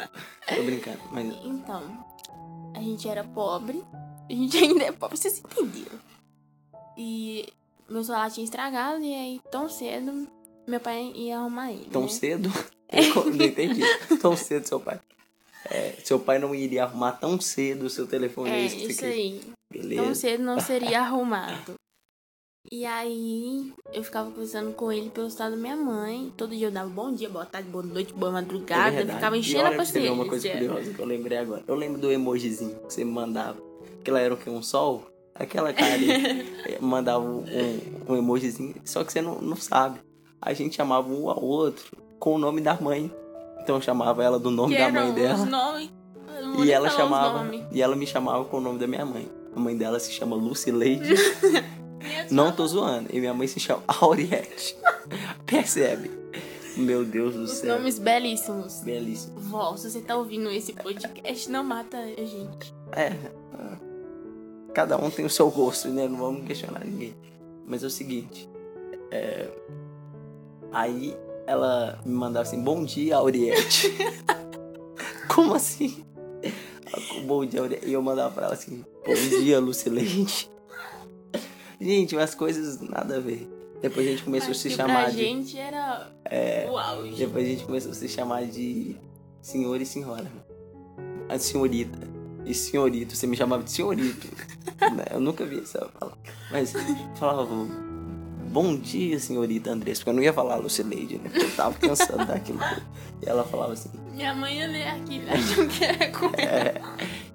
Tô 0.46 0.62
brincando, 0.62 0.98
mas 1.10 1.26
Então, 1.44 1.82
a 2.75 2.80
gente 2.80 3.08
era 3.08 3.25
pobre, 3.25 3.82
a 4.28 4.32
gente 4.32 4.56
ainda 4.58 4.84
é 4.84 4.92
pobre, 4.92 5.16
vocês 5.16 5.38
entenderam. 5.38 5.98
E 6.96 7.48
meu 7.88 8.04
celular 8.04 8.30
tinha 8.30 8.45
estragado 8.45 9.02
e 9.02 9.14
aí 9.14 9.40
tão 9.50 9.68
cedo 9.68 10.26
meu 10.66 10.80
pai 10.80 11.12
ia 11.14 11.38
arrumar 11.38 11.73
ele. 11.73 11.88
tão 11.90 12.02
né? 12.02 12.09
cedo. 12.09 12.50
Não 13.37 13.45
entendi. 13.45 13.83
Tão 14.21 14.35
cedo, 14.37 14.66
seu 14.66 14.80
pai. 14.80 14.99
É, 15.71 15.92
seu 16.02 16.18
pai 16.18 16.38
não 16.38 16.54
iria 16.54 16.85
arrumar 16.85 17.12
tão 17.12 17.38
cedo 17.38 17.85
o 17.85 17.90
seu 17.90 18.07
telefone. 18.07 18.49
É, 18.50 18.64
isso 18.64 18.76
que 18.76 18.83
você 18.87 18.88
isso 18.92 19.00
quis. 19.00 19.12
aí. 19.12 19.40
Tão 19.40 19.83
Beleza. 19.83 20.14
cedo 20.14 20.42
não 20.42 20.59
seria 20.61 21.00
arrumado. 21.04 21.75
E 22.73 22.85
aí, 22.87 23.73
eu 23.92 24.02
ficava 24.02 24.30
conversando 24.30 24.73
com 24.75 24.90
ele 24.92 25.11
pelo 25.11 25.26
estado 25.28 25.50
da 25.52 25.57
minha 25.59 25.76
mãe. 25.76 26.33
Todo 26.37 26.54
dia 26.57 26.68
eu 26.68 26.71
dava 26.71 26.88
bom 26.88 27.12
dia, 27.12 27.28
boa 27.28 27.45
tarde, 27.45 27.68
boa 27.68 27.85
noite, 27.85 28.12
boa 28.14 28.30
É 28.30 28.33
madrugada. 28.33 28.88
eu 28.88 28.97
verdade. 28.97 29.18
ficava 29.18 29.37
enchendo 29.38 29.66
a 29.66 29.71
pra 29.71 29.85
você 29.85 29.92
paciência. 29.92 30.12
uma 30.12 30.26
coisa 30.26 30.49
curiosa 30.50 30.95
que 30.95 30.99
eu 31.00 31.07
lembrei 31.07 31.38
agora. 31.38 31.64
Eu 31.66 31.75
lembro 31.75 32.00
do 32.00 32.11
emojizinho 32.11 32.75
que 32.87 32.92
você 32.95 33.04
me 33.04 33.11
mandava. 33.12 33.59
Aquilo 34.00 34.16
era 34.16 34.33
o 34.33 34.37
que? 34.37 34.49
Um 34.49 34.62
sol? 34.62 35.07
Aquela 35.38 35.73
cara 35.73 35.97
mandava 36.80 37.25
um, 37.25 37.45
um 38.09 38.16
emojizinho. 38.16 38.75
Só 38.85 39.04
que 39.04 39.12
você 39.12 39.21
não, 39.21 39.40
não 39.40 39.57
sabe. 39.57 40.00
A 40.40 40.52
gente 40.52 40.76
chamava 40.76 41.09
um 41.09 41.28
ao 41.30 41.42
outro 41.42 41.97
com 42.18 42.35
o 42.35 42.38
nome 42.38 42.61
da 42.61 42.75
mãe. 42.80 43.12
Então 43.61 43.76
eu 43.76 43.83
chamava 43.83 44.23
ela 44.25 44.38
do 44.38 44.50
nome 44.50 44.75
que 44.75 44.83
da 44.83 44.90
mãe 44.90 45.12
dela. 45.12 45.47
E 46.64 46.71
ela 46.71 46.90
chamava. 46.90 47.49
E 47.73 47.83
ela 47.83 47.95
me 47.95 48.07
chamava 48.07 48.45
com 48.45 48.59
o 48.59 48.61
nome 48.61 48.78
da 48.78 48.87
minha 48.87 49.04
mãe. 49.04 49.28
A 49.54 49.61
mãe 49.61 49.76
dela 49.76 49.99
se 49.99 50.12
chama 50.12 50.37
Lucileide. 50.37 51.14
Minhas 51.99 52.30
Não 52.30 52.52
tô 52.52 52.66
zoando. 52.66 53.09
E 53.12 53.18
minha 53.18 53.35
mãe 53.35 53.47
se 53.47 53.59
chama 53.59 53.83
Auriette. 53.87 54.76
Percebe? 55.45 56.11
Meu 56.76 57.04
Deus 57.04 57.35
do 57.35 57.42
Os 57.42 57.50
céu. 57.54 57.76
nomes 57.76 57.99
belíssimos. 57.99 58.80
Belíssimo. 58.83 59.38
Vó, 59.40 59.76
se 59.76 59.90
você 59.90 60.00
tá 60.00 60.16
ouvindo 60.16 60.49
esse 60.50 60.73
podcast, 60.73 61.50
não 61.50 61.64
mata 61.64 61.99
a 61.99 62.25
gente. 62.25 62.73
É. 62.92 63.16
Cada 64.75 64.96
um 64.96 65.10
tem 65.10 65.25
o 65.25 65.30
seu 65.30 65.50
gosto, 65.50 65.88
né? 65.88 66.06
Não 66.08 66.18
vamos 66.18 66.46
questionar 66.46 66.84
ninguém. 66.84 67.14
Mas 67.66 67.82
é 67.82 67.87
o 67.87 67.90
seguinte. 67.90 68.48
é, 69.10 69.48
Aí 70.72 71.16
ela 71.46 71.98
me 72.04 72.12
mandava 72.12 72.46
assim, 72.46 72.62
bom 72.62 72.84
dia, 72.84 73.16
Auriette. 73.16 73.90
Como 75.34 75.54
assim? 75.54 76.04
Bom 77.26 77.44
dia, 77.46 77.60
Auriette. 77.60 77.87
E 77.88 77.92
eu 77.92 78.02
mandava 78.02 78.32
pra 78.34 78.44
ela 78.46 78.54
assim, 78.54 78.84
bom 79.06 79.14
dia, 79.42 79.58
Lucileide. 79.58 80.50
Gente, 81.80 82.14
umas 82.16 82.34
coisas 82.34 82.80
nada 82.80 83.16
a 83.16 83.20
ver. 83.20 83.48
Depois 83.80 84.06
a 84.06 84.10
gente 84.10 84.25
começou 84.25 84.48
Mas 84.48 84.58
a 84.58 84.60
se 84.60 84.70
chamar 84.70 85.02
pra 85.04 85.10
de. 85.10 85.18
gente 85.18 85.56
era 85.56 86.12
o 86.68 86.76
auge. 86.76 87.14
Depois 87.16 87.46
a 87.46 87.48
gente 87.48 87.64
começou 87.64 87.92
a 87.92 87.94
se 87.94 88.08
chamar 88.08 88.44
de 88.46 88.96
senhor 89.40 89.80
e 89.80 89.87
senhora. 89.87 90.26
A 91.28 91.38
senhorita. 91.38 91.98
E 92.49 92.55
senhorito. 92.55 93.14
Você 93.14 93.26
me 93.26 93.37
chamava 93.37 93.62
de 93.62 93.71
senhorito. 93.71 94.26
né? 94.81 95.05
Eu 95.11 95.21
nunca 95.21 95.45
vi 95.45 95.61
essa 95.61 95.85
palavra. 95.87 96.19
Mas 96.50 96.73
falava, 97.17 97.55
bom 98.50 98.75
dia, 98.75 99.21
senhorita 99.21 99.71
Andressa. 99.71 100.00
Porque 100.00 100.11
eu 100.11 100.14
não 100.14 100.23
ia 100.23 100.33
falar 100.33 100.57
Lucileide, 100.57 101.19
né? 101.19 101.28
Porque 101.28 101.45
eu 101.45 101.55
tava 101.55 101.75
cansado 101.78 102.26
daquilo. 102.26 102.61
E 103.23 103.28
ela 103.28 103.45
falava 103.45 103.75
assim. 103.75 103.90
Minha 104.14 104.35
mãe 104.35 104.59
ia 104.59 104.67
ler 104.67 104.88
aqui, 104.88 105.23
achando 105.28 105.69
que 105.69 105.85
era 105.85 106.11
com 106.11 106.26
ela. 106.26 106.40
É, 106.40 106.81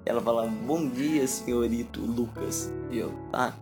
ela 0.04 0.20
falava, 0.20 0.48
bom 0.48 0.88
dia, 0.88 1.26
senhorito 1.28 2.00
Lucas. 2.00 2.72
E 2.90 2.98
eu, 2.98 3.12
tá. 3.30 3.54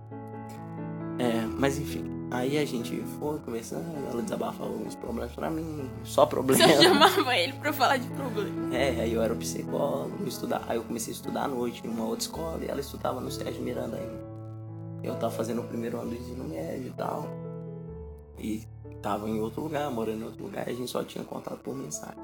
É, 1.19 1.47
mas 1.59 1.79
enfim. 1.79 2.12
Aí 2.33 2.57
a 2.57 2.65
gente 2.65 2.97
foi 3.19 3.39
conversando, 3.41 3.85
ela 4.11 4.23
desabafava 4.23 4.71
alguns 4.71 4.95
problemas 4.95 5.33
pra 5.33 5.51
mim. 5.51 5.91
Só 6.03 6.25
problemas. 6.27 6.67
Você 6.67 6.83
chamava 6.83 7.37
ele 7.37 7.53
pra 7.53 7.73
falar 7.75 7.99
de 7.99 8.09
problema. 8.09 8.75
É, 8.75 9.03
aí 9.03 9.12
eu 9.12 9.21
era 9.21 9.35
psicólogo, 9.35 10.27
estudar. 10.27 10.65
Aí 10.67 10.79
eu 10.79 10.83
comecei 10.83 11.12
a 11.12 11.17
estudar 11.17 11.45
à 11.45 11.49
noite 11.49 11.87
em 11.87 11.91
uma 11.91 12.05
outra 12.05 12.21
escola 12.21 12.59
e 12.65 12.69
ela 12.69 12.81
estudava 12.81 13.21
no 13.21 13.31
Sérgio 13.31 13.62
Miranda 13.62 13.99
ainda. 13.99 14.23
Eu 15.03 15.15
tava 15.17 15.31
fazendo 15.31 15.61
o 15.61 15.65
primeiro 15.65 16.01
ano 16.01 16.09
do 16.09 16.17
ensino 16.17 16.45
médio 16.45 16.87
e 16.87 16.93
tal. 16.93 17.27
E 18.39 18.67
tava 19.03 19.29
em 19.29 19.39
outro 19.39 19.62
lugar, 19.62 19.91
morando 19.91 20.23
em 20.23 20.25
outro 20.25 20.43
lugar, 20.43 20.67
e 20.69 20.71
a 20.71 20.75
gente 20.75 20.91
só 20.91 21.05
tinha 21.05 21.25
contato 21.25 21.59
por 21.59 21.77
mensagem. 21.77 22.23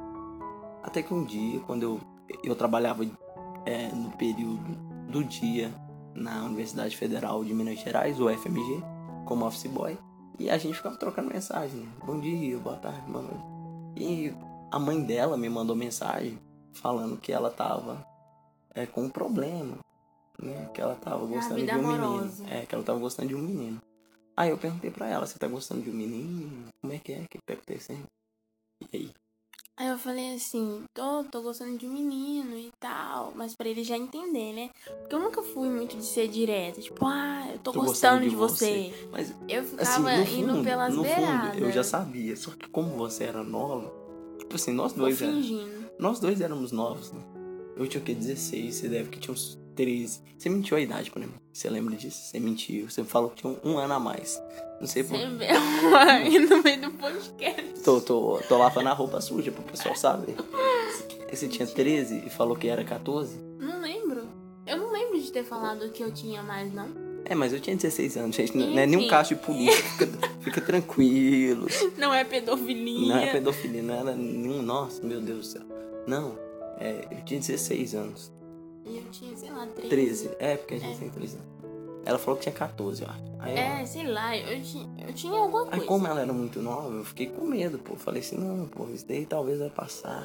Até 0.83 1.03
que 1.03 1.13
um 1.13 1.23
dia, 1.23 1.61
quando 1.61 1.83
eu, 1.83 2.01
eu 2.43 2.55
trabalhava 2.57 3.05
é, 3.67 3.89
no 3.89 4.11
período 4.13 4.75
do 5.11 5.23
dia 5.23 5.71
na 6.15 6.45
Universidade 6.45 6.97
Federal 6.97 7.45
de 7.45 7.53
Minas 7.53 7.79
Gerais, 7.79 8.19
o 8.19 8.31
FMG, 8.31 8.83
como 9.29 9.45
office 9.45 9.71
boy, 9.71 9.99
e 10.39 10.49
a 10.49 10.57
gente 10.57 10.77
ficava 10.77 10.97
trocando 10.97 11.31
mensagem. 11.31 11.87
Bom 12.03 12.19
dia, 12.19 12.57
boa 12.59 12.77
tarde, 12.77 13.03
boa 13.11 13.23
noite. 13.23 13.45
E 13.95 14.35
a 14.71 14.79
mãe 14.79 15.05
dela 15.05 15.37
me 15.37 15.51
mandou 15.51 15.77
mensagem 15.77 16.39
falando 16.73 17.19
que 17.19 17.31
ela 17.31 17.51
tava 17.51 18.03
é, 18.75 18.87
com 18.87 19.03
um 19.03 19.11
problema, 19.11 19.77
né? 20.41 20.71
Que 20.73 20.81
ela 20.81 20.95
tava 20.95 21.27
gostando 21.27 21.57
vida 21.57 21.73
de 21.73 21.79
um 21.79 21.91
amorosa. 21.91 22.43
menino. 22.43 22.59
É, 22.59 22.65
que 22.65 22.75
ela 22.75 22.83
tava 22.83 22.99
gostando 22.99 23.29
de 23.29 23.35
um 23.35 23.43
menino. 23.43 23.83
Aí 24.35 24.49
eu 24.49 24.57
perguntei 24.57 24.91
pra 24.91 25.07
ela, 25.07 25.27
você 25.27 25.39
tá 25.39 25.47
gostando 25.47 25.83
de 25.83 25.91
um 25.91 25.95
menino? 25.95 26.69
Como 26.81 26.95
é 26.95 26.99
que 26.99 27.13
é? 27.13 27.19
O 27.19 27.29
que 27.29 27.39
tá 27.45 27.53
acontecendo? 27.53 28.07
E 28.81 28.97
aí? 28.97 29.11
Aí 29.79 29.87
eu 29.87 29.97
falei 29.97 30.35
assim, 30.35 30.83
tô, 30.93 31.23
tô 31.31 31.41
gostando 31.41 31.79
de 31.79 31.87
um 31.87 31.93
menino 31.93 32.59
e 32.59 32.69
tal, 32.81 33.33
mas 33.37 33.55
pra 33.55 33.69
ele 33.69 33.85
já 33.85 33.97
entender, 33.97 34.53
né? 34.53 34.71
Porque 35.01 35.15
eu 35.15 35.21
nunca 35.21 35.41
fui 35.41 35.69
muito 35.69 35.97
de 35.97 36.05
ser 36.05 36.27
direta, 36.27 36.81
tipo, 36.81 37.07
ah, 37.07 37.47
eu 37.53 37.59
tô, 37.61 37.71
Tô 37.71 37.83
gostando, 37.83 38.29
de 38.29 38.35
você. 38.35 38.93
Mas 39.13 39.33
Eu 39.49 39.61
assim, 39.61 39.77
ficava 39.77 40.15
indo 40.17 40.53
fundo, 40.53 40.65
pelas 40.65 40.95
no 40.97 41.03
beiradas. 41.03 41.53
fundo, 41.55 41.65
eu 41.65 41.71
já 41.71 41.85
sabia. 41.85 42.35
Só 42.37 42.51
que 42.51 42.69
como 42.69 42.97
você 42.97 43.23
era 43.25 43.45
nova, 43.45 43.93
tipo 44.41 44.57
assim, 44.57 44.73
nós 44.73 44.93
dois, 44.93 45.17
fingindo. 45.17 45.89
nós 45.97 46.19
dois 46.19 46.41
éramos 46.41 46.73
novos, 46.73 47.13
né? 47.13 47.23
Eu 47.77 47.87
tinha 47.87 48.01
o 48.01 48.05
quê? 48.05 48.15
16, 48.15 48.75
você 48.75 48.89
deve 48.89 49.11
que 49.11 49.21
tinha 49.21 49.33
uns 49.33 49.57
13. 49.79 50.21
Você 50.37 50.49
mentiu 50.49 50.77
a 50.77 50.81
idade 50.81 51.09
pra 51.09 51.21
mim. 51.21 51.33
Você 51.53 51.71
lembra 51.71 51.95
disso? 51.95 52.19
Você 52.21 52.41
mentiu. 52.41 52.91
Você 52.91 53.05
falou 53.05 53.31
que 53.31 53.37
tinha 53.37 53.57
um, 53.65 53.75
um 53.75 53.79
ano 53.79 53.95
a 53.95 54.01
mais. 54.01 54.43
Não 54.81 54.89
sei 54.89 55.05
por 55.05 55.17
Você 55.17 55.27
vê 55.37 55.47
aí 55.47 56.39
no 56.47 56.61
meio 56.65 56.81
do 56.81 56.91
podcast. 56.91 57.81
Tô, 57.85 58.01
tô, 58.01 58.41
tô 58.49 58.59
lavando 58.59 58.89
a 58.89 58.93
roupa 58.93 59.21
suja 59.21 59.53
pro 59.53 59.63
pessoal 59.63 59.95
saber. 59.95 60.35
Você 61.31 61.47
tinha 61.47 61.65
13 61.65 62.25
e 62.27 62.29
falou 62.31 62.57
que 62.57 62.67
era 62.67 62.83
14? 62.83 63.39
Não 63.61 63.81
lembro. 63.81 64.29
Eu 64.67 64.79
não 64.79 64.91
lembro 64.91 65.21
de 65.21 65.31
ter 65.31 65.45
falado 65.45 65.89
que 65.93 66.03
eu 66.03 66.11
tinha 66.13 66.43
mais, 66.43 66.75
não. 66.75 66.89
É, 67.25 67.37
mas 67.37 67.53
eu 67.53 67.61
tinha 67.61 67.77
16 67.77 68.17
anos, 68.17 68.35
gente. 68.35 68.57
Não 68.57 68.67
não 68.71 68.79
é 68.81 68.87
nenhum 68.87 69.03
Enfim. 69.03 69.11
caso 69.11 69.29
de 69.29 69.37
polícia. 69.37 69.85
Fica, 69.85 70.07
fica 70.41 70.61
tranquilo. 70.61 71.69
Não 71.97 72.13
é 72.13 72.25
pedofilia. 72.25 73.15
Não 73.15 73.19
é 73.19 73.33
pedofilia, 73.33 73.83
não 73.83 73.95
era 73.95 74.15
nenhum. 74.17 74.63
Nossa, 74.63 75.05
meu 75.05 75.21
Deus 75.21 75.39
do 75.39 75.45
céu. 75.45 75.63
Não, 76.07 76.39
é, 76.81 77.07
eu 77.11 77.25
tinha 77.25 77.39
16 77.39 77.95
anos. 77.95 78.38
E 78.85 78.97
eu 78.99 79.05
tinha, 79.11 79.37
sei 79.37 79.51
lá, 79.51 79.67
13. 79.67 79.89
13. 79.89 80.31
É, 80.39 80.57
porque 80.57 80.75
a 80.75 80.79
gente 80.79 80.97
É. 80.97 80.99
tem 80.99 81.11
13 81.11 81.37
anos. 81.37 81.49
Ela 82.05 82.19
falou 82.19 82.37
que 82.39 82.45
tinha 82.45 82.55
14, 82.55 83.03
eu 83.03 83.09
acho. 83.09 83.23
Aí, 83.41 83.53
eu- 83.53 83.59
É, 83.59 83.87
sei 83.87 84.07
lá, 84.07 84.37
eu 84.37 84.63
tinha, 84.63 84.89
eu 85.07 85.13
tinha 85.13 85.33
alguma 85.39 85.65
aí 85.65 85.71
coisa. 85.71 85.87
como 85.87 86.07
ela 86.07 86.21
era 86.23 86.33
muito 86.33 86.61
nova, 86.63 86.89
eu 86.95 87.05
fiquei 87.05 87.27
com 87.27 87.45
medo, 87.45 87.79
pô. 87.79 87.97
Falei 87.97 88.21
assim, 88.21 88.37
não, 88.39 88.67
pô, 88.67 88.87
isso 88.89 89.07
daí 89.07 89.27
talvez 89.27 89.59
vai 89.59 89.69
passar, 89.71 90.23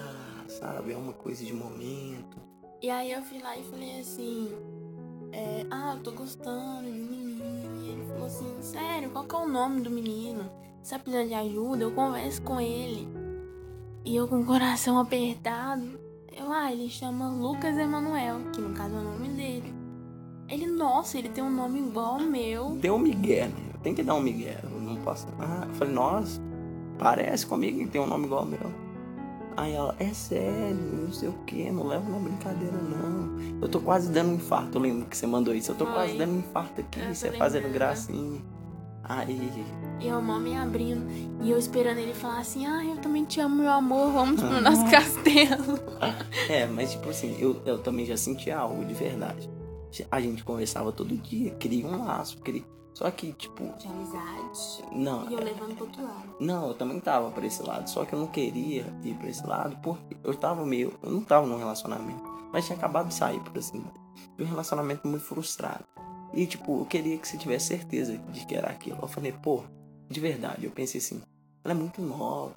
sabe? 0.48 0.94
É 0.94 0.98
uma 0.98 1.12
coisa 1.14 1.44
de 1.44 1.54
momento. 1.54 2.38
E 2.82 2.90
aí 2.90 3.12
eu 3.12 3.22
fui 3.24 3.40
lá 3.40 3.58
e 3.58 3.64
falei 3.64 4.00
assim, 4.00 4.52
é, 5.32 5.66
ah, 5.70 5.96
eu 5.98 6.04
tô 6.04 6.12
gostando 6.12 6.84
de 6.90 6.90
um 7.02 7.06
menino. 7.06 7.44
E 7.86 7.90
ele 7.90 8.06
falou 8.06 8.26
assim, 8.28 8.56
sério, 8.62 9.10
qual 9.10 9.26
que 9.26 9.36
é 9.36 9.40
o 9.40 9.48
nome 9.48 9.82
do 9.82 9.90
menino? 9.90 10.50
Se 10.82 10.98
precisando 11.00 11.28
de 11.28 11.34
ajuda, 11.34 11.84
eu 11.84 11.92
converso 11.92 12.42
com 12.44 12.60
ele. 12.62 13.08
E 14.06 14.16
eu 14.16 14.28
com 14.28 14.40
o 14.42 14.46
coração 14.46 14.98
apertado, 15.00 16.00
eu, 16.38 16.52
ah, 16.52 16.72
ele 16.72 16.90
chama 16.90 17.30
Lucas 17.30 17.78
Emanuel, 17.78 18.40
que 18.52 18.62
no 18.62 18.74
caso 18.74 18.96
é 18.96 19.00
o 19.00 19.04
nome 19.04 19.30
dele. 19.30 19.74
Ele, 20.48 20.68
nossa, 20.68 21.18
ele 21.18 21.30
tem 21.30 21.44
um 21.44 21.50
nome 21.50 21.80
igual 21.80 22.16
ao 22.16 22.20
meu. 22.20 22.76
Deu 22.76 22.96
um 22.96 23.00
migué, 23.00 23.48
né? 23.48 23.72
Eu 23.74 23.80
tenho 23.80 23.96
que 23.96 24.04
dar 24.04 24.16
um 24.16 24.22
migué. 24.22 24.60
Eu 24.64 24.70
não 24.70 24.98
posso. 24.98 25.28
Ah, 25.40 25.66
eu 25.68 25.74
falei, 25.76 25.94
nossa, 25.94 26.42
parece 27.00 27.46
comigo 27.46 27.80
que 27.80 27.88
tem 27.88 28.02
um 28.02 28.08
nome 28.08 28.26
igual 28.26 28.42
ao 28.42 28.48
meu. 28.48 28.84
Aí 29.56 29.74
ela, 29.74 29.96
é 30.00 30.12
sério, 30.14 30.76
não 30.76 31.12
sei 31.12 31.30
o 31.30 31.34
que, 31.46 31.70
não 31.72 31.86
leva 31.86 32.10
na 32.10 32.18
brincadeira 32.18 32.76
não. 32.76 33.62
Eu 33.62 33.70
tô 33.70 33.80
quase 33.80 34.12
dando 34.12 34.32
um 34.32 34.36
infarto, 34.36 34.78
eu 34.78 34.82
lembro 34.82 35.06
que 35.06 35.16
você 35.16 35.28
mandou 35.28 35.54
isso. 35.54 35.72
Eu 35.72 35.76
tô 35.76 35.86
Foi. 35.86 35.94
quase 35.94 36.18
dando 36.18 36.34
um 36.34 36.40
infarto 36.40 36.82
aqui, 36.82 37.00
Eu 37.00 37.14
você 37.14 37.32
fazendo 37.32 37.72
gracinha. 37.72 38.42
Aí, 39.04 39.66
E 40.00 40.08
eu 40.08 40.22
mal 40.22 40.40
me 40.40 40.56
abrindo. 40.58 41.06
E 41.42 41.52
eu 41.52 41.58
esperando 41.58 41.98
ele 41.98 42.14
falar 42.14 42.40
assim, 42.40 42.66
ah, 42.66 42.84
eu 42.86 42.98
também 42.98 43.26
te 43.26 43.40
amo, 43.40 43.56
meu 43.62 43.72
amor, 43.72 44.12
vamos 44.12 44.42
pro 44.42 44.62
nosso 44.62 44.90
castelo. 44.90 45.80
é, 46.50 46.66
mas 46.68 46.92
tipo 46.92 47.10
assim, 47.10 47.36
eu, 47.40 47.62
eu 47.66 47.80
também 47.80 48.06
já 48.06 48.16
senti 48.16 48.50
algo 48.50 48.84
de 48.86 48.94
verdade. 48.94 49.50
A 50.10 50.20
gente 50.20 50.44
conversava 50.44 50.92
todo 50.92 51.16
dia, 51.16 51.52
cria 51.56 51.86
um 51.86 52.06
laço, 52.06 52.38
cria... 52.40 52.64
Só 52.94 53.10
que, 53.10 53.34
tipo, 53.34 53.64
De 53.80 53.88
amizade. 53.88 54.84
não, 54.92 55.28
E 55.28 55.34
eu 55.34 55.40
levando 55.40 55.76
pro 55.76 55.86
outro 55.86 56.04
lado. 56.04 56.36
Não, 56.40 56.68
eu 56.68 56.74
também 56.76 57.00
tava 57.00 57.32
pra 57.32 57.46
esse 57.46 57.62
lado, 57.64 57.90
só 57.90 58.06
que 58.06 58.14
eu 58.14 58.20
não 58.20 58.28
queria 58.28 58.86
ir 59.04 59.16
pra 59.16 59.30
esse 59.30 59.46
lado 59.46 59.76
porque 59.82 60.16
eu 60.24 60.36
tava 60.36 60.64
meio. 60.64 60.94
Eu 61.02 61.10
não 61.12 61.22
tava 61.22 61.48
num 61.48 61.58
relacionamento, 61.58 62.24
mas 62.52 62.66
tinha 62.66 62.78
acabado 62.78 63.08
de 63.08 63.16
sair, 63.16 63.40
por 63.40 63.58
assim. 63.58 63.84
De 64.38 64.44
um 64.44 64.48
relacionamento 64.48 65.08
muito 65.08 65.24
frustrado. 65.26 65.84
E, 66.34 66.48
tipo, 66.48 66.80
eu 66.82 66.86
queria 66.86 67.18
que 67.18 67.28
você 67.28 67.38
tivesse 67.38 67.68
certeza 67.68 68.18
de 68.18 68.46
que 68.46 68.56
era 68.56 68.68
aquilo. 68.70 68.98
Eu 69.02 69.08
falei, 69.08 69.32
pô, 69.32 69.64
de 70.10 70.20
verdade, 70.20 70.66
eu 70.66 70.72
pensei 70.72 71.00
assim, 71.00 71.22
ela 71.64 71.74
é 71.74 71.78
muito 71.78 72.02
nova. 72.02 72.56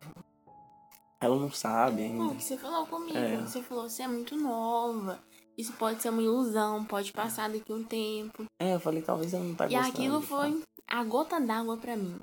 Ela 1.21 1.37
não 1.37 1.51
sabe 1.51 2.03
Não, 2.09 2.23
ainda. 2.23 2.35
o 2.35 2.37
que 2.37 2.45
você 2.45 2.57
falou 2.57 2.87
comigo. 2.87 3.17
É. 3.17 3.37
Você 3.39 3.63
falou, 3.63 3.89
você 3.89 4.03
é 4.03 4.09
muito 4.09 4.37
nova. 4.37 5.21
Isso 5.57 5.73
pode 5.73 6.03
ser 6.03 6.11
uma 6.11 6.23
ilusão, 6.23 6.85
pode 6.85 7.13
passar 7.13 7.49
daqui 7.49 7.73
um 7.73 7.83
tempo. 7.83 8.45
É, 8.61 8.75
eu 8.75 8.81
falei, 8.81 9.01
talvez 9.03 9.33
ela 9.33 9.43
não 9.45 9.55
tá 9.55 9.67
e 9.67 9.71
gostando. 9.71 9.89
aquilo 9.89 10.21
de 10.21 10.27
foi 10.27 10.53
fato. 10.53 10.63
a 10.89 11.05
gota 11.05 11.41
d'água 11.41 11.77
pra 11.79 11.97
mim. 11.97 12.17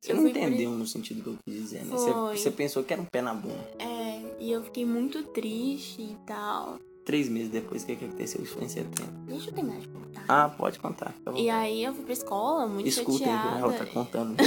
Você 0.00 0.12
eu 0.12 0.16
não 0.16 0.28
entendeu 0.28 0.70
no 0.70 0.86
sentido 0.86 1.22
que 1.22 1.28
eu 1.28 1.36
quis 1.44 1.54
dizer, 1.60 1.84
né? 1.84 1.90
Você, 1.90 2.12
você 2.12 2.50
pensou 2.52 2.84
que 2.84 2.92
era 2.92 3.02
um 3.02 3.06
pé 3.06 3.20
na 3.20 3.34
bunda. 3.34 3.68
É, 3.80 4.36
e 4.38 4.52
eu 4.52 4.62
fiquei 4.62 4.84
muito 4.86 5.24
triste 5.24 6.00
e 6.02 6.16
tal. 6.24 6.78
Três 7.08 7.26
meses 7.26 7.48
depois, 7.48 7.84
o 7.84 7.86
que, 7.86 7.92
aconteceu? 7.92 8.42
Isso 8.42 8.52
foi 8.52 8.64
em 8.64 8.68
setembro. 8.68 9.14
Deixa 9.26 9.48
eu 9.48 9.54
terminar 9.54 9.80
de 9.80 9.88
contar. 9.88 10.24
Ah, 10.28 10.48
pode 10.50 10.78
contar. 10.78 11.14
à 11.24 11.30
E 11.32 11.48
aí 11.48 11.82
eu 11.82 11.94
fui 11.94 12.04
pra 12.04 12.12
escola, 12.12 12.66
muito 12.66 12.86
Escutem, 12.86 13.26
chateada. 13.26 13.58
ela 13.60 13.72
tá 13.72 13.86
contando. 13.86 14.36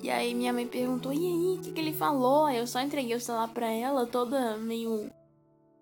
E 0.00 0.10
aí 0.10 0.34
minha 0.34 0.52
mãe 0.52 0.66
perguntou, 0.66 1.12
e 1.12 1.16
aí, 1.16 1.58
o 1.58 1.60
que, 1.60 1.70
que 1.72 1.80
ele 1.80 1.92
falou? 1.92 2.46
Aí 2.46 2.58
eu 2.58 2.66
só 2.66 2.80
entreguei 2.80 3.14
o 3.16 3.20
celular 3.20 3.46
pra 3.48 3.68
ela, 3.70 4.04
toda 4.06 4.56
meio 4.56 5.08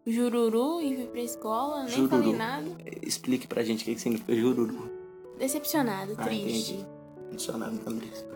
jururu, 0.07 0.81
e 0.83 0.95
fui 0.97 1.07
pra 1.07 1.21
escola, 1.23 1.85
nem 1.85 1.89
Jururu. 1.97 2.09
falei 2.23 2.37
nada. 2.37 2.71
Explique 3.03 3.47
pra 3.47 3.63
gente 3.63 3.83
o 3.83 3.85
que 3.87 3.95
que 3.95 4.01
significa 4.01 4.35
jururu. 4.35 4.91
Decepcionada, 5.39 6.15
Ah, 6.19 6.25
triste. 6.25 6.73
entendi. 6.75 6.87
Dicionário 7.33 7.79
da 7.79 7.91
Andressa. 7.91 8.27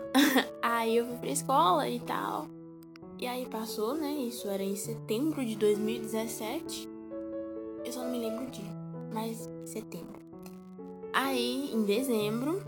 Aí 0.61 0.97
eu 0.97 1.05
fui 1.07 1.17
pra 1.17 1.29
escola 1.29 1.87
e 1.89 1.99
tal. 1.99 2.47
E 3.19 3.27
aí 3.27 3.45
passou, 3.45 3.93
né? 3.95 4.11
Isso 4.11 4.47
era 4.47 4.63
em 4.63 4.75
setembro 4.75 5.43
de 5.45 5.55
2017. 5.55 6.87
Eu 7.85 7.93
só 7.93 8.03
não 8.03 8.11
me 8.11 8.19
lembro 8.19 8.45
o 8.45 8.49
dia. 8.49 8.65
Mas 9.13 9.49
setembro. 9.63 10.19
Aí, 11.13 11.71
em 11.73 11.83
dezembro. 11.83 12.61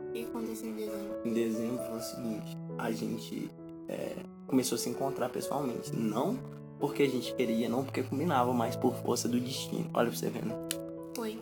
O 0.00 0.12
que 0.12 0.24
aconteceu 0.24 0.70
em 0.70 0.74
dezembro? 0.74 1.20
Em 1.24 1.32
dezembro 1.32 1.84
foi 1.84 1.98
o 1.98 2.02
seguinte: 2.02 2.56
a 2.78 2.90
gente 2.90 3.50
é, 3.88 4.16
começou 4.46 4.76
a 4.76 4.78
se 4.78 4.88
encontrar 4.88 5.28
pessoalmente. 5.28 5.94
Não 5.94 6.38
porque 6.78 7.02
a 7.04 7.08
gente 7.08 7.34
queria, 7.34 7.68
não 7.68 7.84
porque 7.84 8.02
combinava, 8.02 8.52
mas 8.52 8.76
por 8.76 8.94
força 8.94 9.28
do 9.28 9.38
destino. 9.38 9.88
Olha 9.94 10.08
pra 10.08 10.18
você 10.18 10.30
vendo. 10.30 10.54
Foi. 11.14 11.38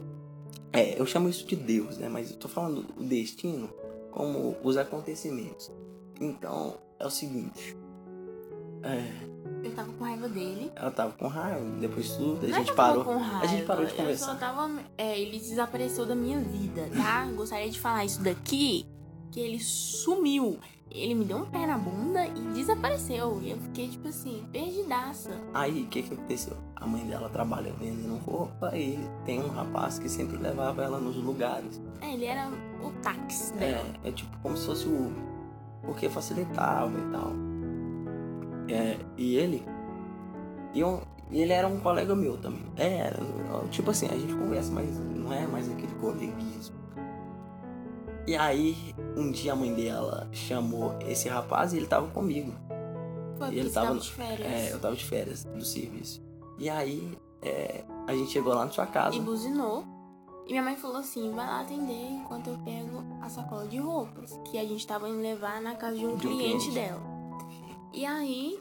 É, 0.73 1.01
eu 1.01 1.07
chamo 1.07 1.29
isso 1.29 1.47
de 1.47 1.57
Deus, 1.57 1.99
né? 1.99 2.09
Mas 2.09 2.31
eu 2.31 2.37
tô 2.37 2.49
falando 2.49 2.85
o 2.97 3.03
destino 3.05 3.71
como 4.11 4.57
os 4.63 4.77
acontecimentos. 4.77 5.71
Então, 6.21 6.79
é 6.99 7.07
o 7.07 7.11
seguinte. 7.11 7.77
É, 8.83 9.13
Eu 9.65 9.73
tava 9.75 9.93
com 9.93 10.05
raiva 10.05 10.29
dele. 10.29 10.73
ela 10.75 10.91
tava 10.91 11.13
com 11.13 11.27
raiva, 11.29 11.61
depois 11.81 12.07
de 12.09 12.17
tudo, 12.17 12.45
a 12.47 12.49
Não 12.49 12.57
é 12.57 12.59
gente 12.61 12.69
eu 12.71 12.75
parou. 12.75 13.05
com 13.05 13.17
raiva, 13.17 13.45
a 13.45 13.47
gente 13.47 13.65
parou 13.65 13.85
de 13.85 13.91
Eu 13.93 13.97
conversar. 13.97 14.27
só 14.27 14.35
tava. 14.35 14.71
É, 14.99 15.19
ele 15.21 15.39
desapareceu 15.39 16.05
da 16.07 16.15
minha 16.15 16.41
vida, 16.41 16.89
tá? 16.97 17.27
Gostaria 17.35 17.71
de 17.71 17.81
falar 17.81 18.05
isso 18.05 18.21
daqui. 18.23 18.87
Que 19.31 19.41
ele 19.41 19.59
sumiu. 19.61 20.59
Ele 20.91 21.15
me 21.15 21.25
deu 21.25 21.39
um 21.39 21.47
pé 21.47 21.67
na 21.67 21.79
bunda 21.79 22.27
e 22.27 22.41
desapareceu. 22.53 23.41
E 23.43 23.51
eu 23.53 23.57
fiquei, 23.57 23.89
tipo 23.89 24.09
assim, 24.09 24.45
perdidaça. 24.53 25.31
Aí, 25.55 25.85
o 25.85 25.87
que 25.87 26.03
que 26.03 26.13
aconteceu? 26.13 26.55
A 26.77 26.87
mãe 26.87 27.03
dela 27.07 27.31
trabalha 27.31 27.73
vendendo 27.81 28.15
roupa 28.19 28.77
e 28.77 28.99
tem 29.25 29.41
um 29.43 29.49
rapaz 29.49 29.99
que 29.99 30.07
sempre 30.07 30.37
levava 30.37 30.83
ela 30.83 30.99
nos 30.99 31.17
lugares. 31.17 31.81
É, 32.03 32.13
ele 32.13 32.27
era 32.27 32.51
o 32.85 32.91
táxi 33.01 33.55
dela. 33.55 33.87
É, 34.05 34.09
é 34.09 34.13
tipo 34.13 34.37
como 34.43 34.55
se 34.55 34.67
fosse 34.67 34.87
o 34.87 35.07
Uber. 35.07 35.23
Porque 35.83 36.11
facilitava 36.11 36.93
e 36.99 37.11
tal. 37.11 37.33
É, 38.69 38.97
e 39.17 39.37
ele. 39.37 39.65
E 40.75 40.81
eu- 40.81 41.03
e 41.31 41.41
ele 41.41 41.53
era 41.53 41.67
um 41.67 41.81
colega 41.81 42.15
meu 42.15 42.37
também. 42.37 42.63
É, 42.77 42.99
era. 42.99 43.19
Tipo 43.71 43.91
assim, 43.91 44.07
a 44.07 44.17
gente 44.19 44.35
conversa, 44.35 44.71
mas 44.73 44.99
não 44.99 45.33
é 45.33 45.47
mais 45.47 45.71
aquele 45.71 45.95
coleguismo. 45.95 46.77
E 48.27 48.37
aí, 48.37 48.95
um 49.17 49.31
dia 49.33 49.53
a 49.53 49.57
mãe 49.57 49.75
dela 49.75 50.29
chamou 50.31 50.95
esse 51.01 51.29
rapaz 51.29 51.73
e 51.73 51.77
ele 51.79 51.87
tava 51.87 52.07
comigo. 52.09 52.53
Foi 53.37 53.47
porque 53.49 53.59
ele 53.59 53.71
tava 53.71 53.87
tava 53.89 53.99
de 53.99 54.13
férias. 54.13 54.47
É, 54.53 54.73
eu 54.73 54.79
tava 54.79 54.95
de 54.95 55.05
férias 55.05 55.45
do 55.45 55.65
serviço. 55.65 56.23
E 56.59 56.69
aí, 56.71 57.19
é, 57.43 57.83
a 58.07 58.15
gente 58.15 58.31
chegou 58.31 58.55
lá 58.55 58.65
na 58.65 58.71
sua 58.71 58.87
casa. 58.87 59.17
E 59.17 59.21
buzinou. 59.21 59.85
E 60.47 60.51
minha 60.51 60.63
mãe 60.63 60.77
falou 60.77 60.99
assim: 60.99 61.33
vai 61.33 61.47
lá 61.47 61.63
atender 61.63 62.11
enquanto 62.11 62.49
eu 62.51 62.59
pego 62.59 63.03
a 63.21 63.29
sacola 63.29 63.67
de 63.67 63.79
roupas. 63.79 64.39
Que 64.51 64.59
a 64.59 64.65
gente 64.65 64.87
tava 64.87 65.09
indo 65.09 65.21
levar 65.21 65.61
na 65.61 65.75
casa 65.75 65.97
de 65.97 66.07
um, 66.07 66.17
De 66.17 66.27
um 66.27 66.31
cliente, 66.31 66.69
cliente. 66.69 66.71
dela. 66.73 67.01
E 67.93 68.05
aí, 68.07 68.59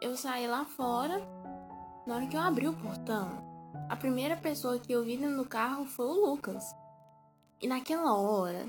eu 0.00 0.16
saí 0.16 0.46
lá 0.46 0.64
fora. 0.64 1.20
Na 2.06 2.16
hora 2.16 2.26
que 2.26 2.36
eu 2.36 2.40
abri 2.40 2.68
o 2.68 2.72
portão, 2.72 3.28
a 3.88 3.96
primeira 3.96 4.36
pessoa 4.36 4.78
que 4.78 4.92
eu 4.92 5.02
vi 5.02 5.16
dentro 5.16 5.36
do 5.38 5.44
carro 5.44 5.84
foi 5.84 6.06
o 6.06 6.26
Lucas. 6.26 6.64
E 7.60 7.66
naquela 7.66 8.14
hora, 8.16 8.66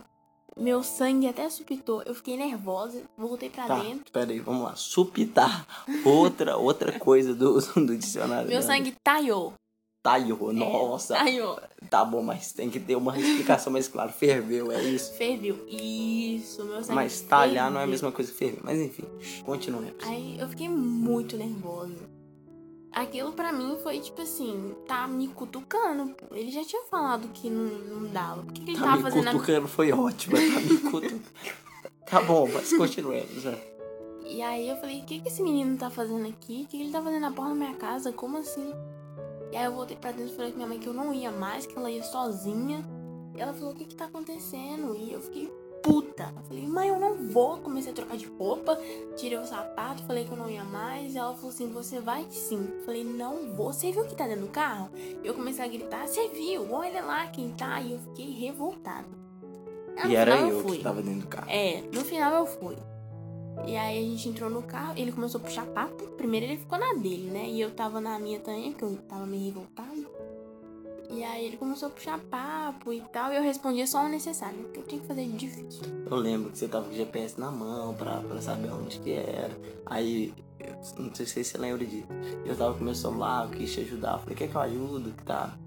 meu 0.58 0.82
sangue 0.82 1.28
até 1.28 1.48
supitou. 1.50 2.02
Eu 2.04 2.16
fiquei 2.16 2.36
nervosa, 2.38 3.04
voltei 3.18 3.50
pra 3.50 3.68
Tá, 3.68 3.80
dentro. 3.80 4.12
pera 4.12 4.32
aí, 4.32 4.40
vamos 4.40 4.64
lá. 4.64 4.76
Supitar. 4.76 5.68
Outra, 6.04 6.58
outra 6.58 6.98
coisa 6.98 7.36
do, 7.36 7.60
do 7.86 7.96
dicionário. 7.98 8.50
Meu 8.50 8.62
sangue 8.64 8.96
talhou. 9.04 9.54
Taiô, 10.08 10.54
nossa. 10.54 11.16
Talhou. 11.16 11.60
Tá 11.90 12.06
bom, 12.06 12.22
mas 12.24 12.54
tem 12.54 12.70
que 12.70 12.80
ter 12.80 12.96
uma 12.96 13.18
explicação 13.20 13.74
mais 13.74 13.88
clara. 13.90 14.10
Ferveu, 14.12 14.72
é 14.72 14.82
isso. 14.82 15.14
Ferviu. 15.16 15.58
Isso, 15.68 16.64
meu 16.64 16.82
sangue 16.82 16.96
Mas 16.96 17.20
talhar 17.22 17.70
não 17.70 17.80
é 17.80 17.84
a 17.84 17.86
ferveu. 17.86 17.92
mesma 17.92 18.12
coisa 18.14 18.32
que 18.32 18.38
ferver. 18.38 18.62
Mas 18.64 18.80
enfim, 18.80 19.04
continuemos. 19.46 19.94
Aí 20.06 20.38
eu 20.40 20.48
fiquei 20.48 20.70
muito 20.70 21.36
nervosa. 21.36 22.10
Aquilo 22.94 23.34
pra 23.34 23.52
mim 23.52 23.78
foi 23.84 24.00
tipo 24.00 24.22
assim, 24.22 24.74
tá 24.88 25.08
me 25.08 25.28
cutucando. 25.28 26.16
Ele 26.32 26.50
já 26.52 26.64
tinha 26.64 26.84
falado 26.84 27.28
que 27.34 27.50
não, 27.50 27.64
não 27.64 28.10
dava. 28.12 28.44
Por 28.44 28.54
que, 28.54 28.62
que 28.62 28.72
ele 28.72 28.78
Tá 28.80 28.86
tava 28.86 28.98
me 28.98 29.04
fazendo 29.04 29.28
a... 29.28 29.32
cutucando 29.34 29.68
foi 29.68 29.92
ótimo. 29.92 30.36
Tá 30.38 30.42
me 30.62 30.78
cutucando. 30.80 31.22
Tá 32.10 32.22
bom, 32.22 32.50
mas 32.54 32.72
continuemos. 32.74 33.44
né? 33.44 33.58
E 34.26 34.42
aí 34.42 34.68
eu 34.70 34.78
falei, 34.78 35.02
o 35.02 35.04
que, 35.06 35.20
que 35.20 35.28
esse 35.28 35.44
menino 35.44 35.78
tá 35.78 35.90
fazendo 35.90 36.28
aqui? 36.28 36.64
O 36.64 36.68
que, 36.68 36.78
que 36.78 36.82
ele 36.84 36.92
tá 36.92 37.02
fazendo 37.02 37.22
na 37.22 37.32
porta 37.32 37.50
da 37.52 37.56
minha 37.56 37.74
casa? 37.76 38.12
Como 38.12 38.38
assim? 38.38 38.74
E 39.52 39.58
aí 39.58 39.66
eu 39.66 39.74
voltei 39.74 39.96
pra 39.96 40.12
dentro 40.12 40.34
e 40.34 40.36
falei 40.36 40.52
com 40.52 40.58
minha 40.58 40.68
mãe 40.68 40.80
que 40.80 40.88
eu 40.88 40.94
não 40.94 41.14
ia 41.14 41.32
mais, 41.32 41.66
que 41.66 41.78
ela 41.78 41.90
ia 41.90 42.04
sozinha. 42.04 42.84
E 43.36 43.42
ela 43.42 43.54
falou, 43.54 43.72
o 43.74 43.76
que 43.76 43.86
que 43.86 43.96
tá 43.96 44.06
acontecendo? 44.06 44.96
E 44.96 45.14
eu 45.14 45.22
fiquei 45.22 45.52
puta. 45.82 46.34
Eu 46.36 46.44
falei, 46.44 46.68
mãe, 46.68 46.90
eu 46.90 47.00
não 47.00 47.16
vou. 47.16 47.58
Comecei 47.58 47.92
a 47.92 47.96
trocar 47.96 48.18
de 48.18 48.26
roupa, 48.26 48.78
tirei 49.16 49.38
o 49.38 49.46
sapato, 49.46 50.04
falei 50.04 50.26
que 50.26 50.32
eu 50.32 50.38
não 50.38 50.50
ia 50.50 50.64
mais. 50.64 51.16
E 51.16 51.18
ela 51.18 51.34
falou 51.36 51.50
assim, 51.50 51.72
você 51.72 52.00
vai 52.00 52.26
sim. 52.30 52.68
Eu 52.78 52.84
falei, 52.84 53.04
não 53.04 53.54
vou. 53.56 53.72
Você 53.72 53.92
viu 53.92 54.06
que 54.06 54.16
tá 54.16 54.28
dentro 54.28 54.42
do 54.46 54.52
carro? 54.52 54.90
Eu 55.24 55.34
comecei 55.34 55.64
a 55.64 55.68
gritar, 55.68 56.08
você 56.08 56.28
viu? 56.30 56.72
Olha 56.72 57.04
lá 57.04 57.28
quem 57.28 57.52
tá. 57.52 57.80
E 57.82 57.94
eu 57.94 58.00
fiquei 58.00 58.32
revoltada. 58.32 59.08
No 60.04 60.10
E 60.12 60.16
era 60.16 60.36
eu 60.38 60.62
fui. 60.62 60.78
que 60.78 60.84
tava 60.84 61.02
dentro 61.02 61.22
do 61.22 61.28
carro. 61.28 61.50
É, 61.50 61.84
no 61.94 62.04
final 62.04 62.34
eu 62.34 62.46
fui. 62.46 62.76
E 63.66 63.76
aí 63.76 63.98
a 63.98 64.10
gente 64.10 64.30
entrou 64.30 64.50
no 64.50 64.62
carro, 64.62 64.94
ele 64.98 65.12
começou 65.12 65.40
a 65.42 65.44
puxar 65.44 65.66
papo. 65.68 66.04
Primeiro 66.18 66.46
ele 66.46 66.58
ficou 66.58 66.78
na 66.78 66.94
dele, 66.94 67.30
né? 67.32 67.48
E 67.50 67.60
eu 67.60 67.72
tava 67.72 68.00
na 68.00 68.18
minha 68.20 68.40
também, 68.40 68.72
porque 68.72 68.86
eu 68.86 68.96
tava 69.08 69.26
meio 69.26 69.46
revoltada. 69.46 69.88
E 71.10 71.24
aí 71.24 71.46
ele 71.46 71.58
começou 71.58 71.88
a 71.88 71.92
puxar 71.92 72.20
papo 72.20 72.92
e 72.92 73.02
tal, 73.14 73.32
e 73.32 73.38
eu 73.38 73.42
respondia 73.42 73.88
só 73.88 74.04
o 74.06 74.10
necessário, 74.10 74.58
porque 74.60 74.80
eu 74.80 74.84
tinha 74.84 75.00
que 75.02 75.08
fazer 75.08 75.26
de 75.26 75.38
difícil. 75.38 75.82
Eu 76.06 76.18
lembro 76.18 76.52
que 76.52 76.58
você 76.58 76.68
tava 76.68 76.86
com 76.86 76.92
o 76.92 76.96
GPS 76.96 77.40
na 77.40 77.50
mão 77.50 77.94
pra, 77.94 78.18
pra 78.20 78.42
saber 78.42 78.72
onde 78.74 79.00
que 79.00 79.12
era. 79.14 79.58
Aí, 79.86 80.34
eu 80.60 80.76
não 81.04 81.16
sei 81.16 81.26
se 81.26 81.44
você 81.46 81.58
lembra 81.58 81.86
disso. 81.86 82.08
Eu 82.46 82.58
tava 82.58 82.78
com 82.78 82.84
meu 82.84 82.94
celular, 82.96 83.46
eu 83.46 83.52
quis 83.52 83.74
te 83.74 83.80
ajudar. 83.82 84.14
Eu 84.16 84.20
falei, 84.20 84.36
quer 84.36 84.48
que 84.50 84.56
eu 84.56 84.62
ajudo? 84.62 85.12
Que 85.12 85.24
tá. 85.24 85.58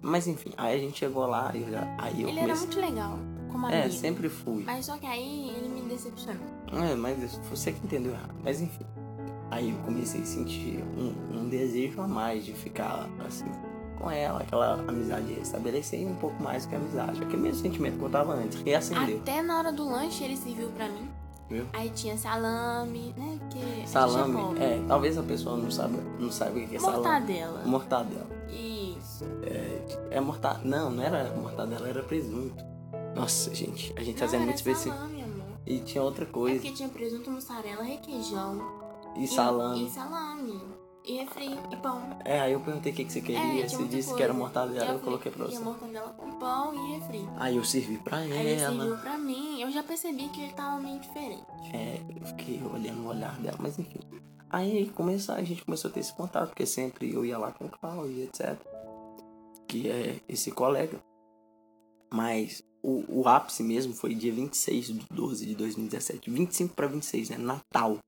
Mas 0.00 0.28
enfim, 0.28 0.52
aí 0.56 0.76
a 0.76 0.78
gente 0.78 0.98
chegou 0.98 1.26
lá 1.26 1.50
e 1.54 1.62
eu 1.62 1.70
já. 1.70 1.96
Aí 1.98 2.22
eu 2.22 2.28
ele 2.28 2.38
era 2.38 2.54
comecei. 2.54 2.66
muito 2.66 2.80
legal, 2.80 3.18
como 3.50 3.66
É, 3.68 3.82
amigo. 3.82 3.94
sempre 3.98 4.28
fui. 4.28 4.62
Mas 4.64 4.86
só 4.86 4.96
que 4.96 5.06
aí 5.06 5.50
ele 5.56 5.68
me 5.68 5.80
decepcionou. 5.88 6.46
É, 6.72 6.94
mas 6.94 7.38
você 7.50 7.72
que 7.72 7.84
entendeu 7.84 8.12
errado. 8.12 8.34
Mas 8.42 8.60
enfim. 8.60 8.84
Aí 9.50 9.70
eu 9.70 9.76
comecei 9.78 10.22
a 10.22 10.24
sentir 10.24 10.82
um, 10.96 11.38
um 11.38 11.48
desejo 11.48 12.00
a 12.00 12.08
mais 12.08 12.44
de 12.44 12.52
ficar 12.52 13.08
assim 13.24 13.50
com 13.98 14.10
ela, 14.10 14.40
aquela 14.40 14.74
amizade 14.88 15.32
estabelecer 15.40 16.06
um 16.06 16.16
pouco 16.16 16.42
mais 16.42 16.66
que 16.66 16.74
a 16.74 16.78
amizade. 16.78 17.22
Aquele 17.22 17.42
mesmo 17.42 17.62
sentimento 17.62 17.98
que 17.98 18.04
eu 18.04 18.10
tava 18.10 18.34
antes, 18.34 18.60
reacendeu. 18.62 19.18
Até 19.18 19.42
na 19.42 19.58
hora 19.58 19.72
do 19.72 19.88
lanche 19.88 20.24
ele 20.24 20.36
serviu 20.36 20.68
pra 20.70 20.88
mim. 20.88 21.08
Viu? 21.48 21.66
Aí 21.72 21.90
tinha 21.90 22.16
salame, 22.16 23.14
né? 23.16 23.38
Gente 23.52 23.88
Salame, 23.88 24.58
é, 24.58 24.82
talvez 24.88 25.16
a 25.18 25.22
pessoa 25.22 25.56
não 25.56 25.70
saiba, 25.70 26.02
não 26.18 26.32
saiba 26.32 26.58
o 26.58 26.66
que 26.66 26.76
é 26.76 26.80
salame. 26.80 27.02
Mortadela. 27.02 27.62
Mortadela. 27.64 28.26
Isso. 28.48 29.24
É 30.10 30.20
mortadela. 30.20 30.64
Não, 30.64 30.90
não 30.90 31.02
era 31.02 31.30
mortadela, 31.36 31.88
era 31.88 32.02
presunto. 32.02 32.64
Nossa, 33.14 33.54
gente, 33.54 33.92
a 33.96 34.02
gente 34.02 34.20
Não, 34.20 34.28
era 34.28 34.38
muito 34.38 34.56
específico. 34.56 34.96
E 35.66 35.78
tinha 35.80 36.02
outra 36.02 36.24
É 36.24 36.28
coisa. 36.28 36.60
porque 36.60 36.74
tinha 36.74 36.88
presunto, 36.88 37.30
mussarela, 37.30 37.82
requeijão. 37.82 38.60
E 39.16 39.26
salame. 39.26 39.86
E, 39.86 39.90
salame. 39.90 40.60
E 41.06 41.16
refri, 41.18 41.50
e 41.70 41.76
pão. 41.76 42.00
É, 42.24 42.40
aí 42.40 42.52
eu 42.54 42.60
perguntei 42.60 42.90
o 42.90 42.94
que, 42.94 43.04
que 43.04 43.12
você 43.12 43.20
queria. 43.20 43.64
É, 43.64 43.68
você 43.68 43.84
disse 43.84 44.08
que 44.08 44.14
coisa. 44.14 44.24
era 44.24 44.32
mortadela, 44.34 44.78
eu 44.80 44.86
falei 44.86 45.00
coloquei 45.04 45.30
pra 45.32 45.44
que 45.46 45.52
você. 45.54 45.62
Mortadela 45.62 46.08
com 46.14 46.30
pão 46.38 46.74
e 46.74 46.92
refri. 46.98 47.28
Aí 47.36 47.56
eu 47.56 47.64
servi 47.64 47.98
pra 47.98 48.18
Aí 48.18 48.54
ela. 48.54 48.72
serviu 48.78 48.96
pra 48.98 49.18
mim. 49.18 49.60
Eu 49.60 49.70
já 49.70 49.82
percebi 49.82 50.28
que 50.30 50.40
ele 50.42 50.52
tava 50.54 50.80
meio 50.80 50.98
diferente. 51.00 51.44
É, 51.74 52.00
eu 52.20 52.26
fiquei 52.26 52.60
olhando 52.72 53.02
o 53.04 53.08
olhar 53.08 53.38
dela, 53.38 53.58
mas 53.60 53.78
enfim. 53.78 54.00
Aí 54.48 54.88
começou, 54.90 55.34
a 55.34 55.42
gente 55.42 55.62
começou 55.64 55.90
a 55.90 55.92
ter 55.92 56.00
esse 56.00 56.14
contato, 56.14 56.48
porque 56.48 56.64
sempre 56.64 57.12
eu 57.12 57.24
ia 57.24 57.36
lá 57.36 57.52
com 57.52 57.66
o 57.66 57.68
Cláudio, 57.68 58.22
etc. 58.24 58.56
Que 59.68 59.90
é 59.90 60.20
esse 60.26 60.50
colega. 60.52 60.98
Mas 62.12 62.62
o, 62.84 63.22
o 63.22 63.28
ápice 63.28 63.62
mesmo 63.62 63.94
foi 63.94 64.14
dia 64.14 64.32
26 64.32 64.86
de 64.88 65.00
12 65.10 65.46
de 65.46 65.54
2017. 65.54 66.30
25 66.30 66.74
pra 66.74 66.86
26, 66.86 67.30
né? 67.30 67.38
Natal. 67.38 67.98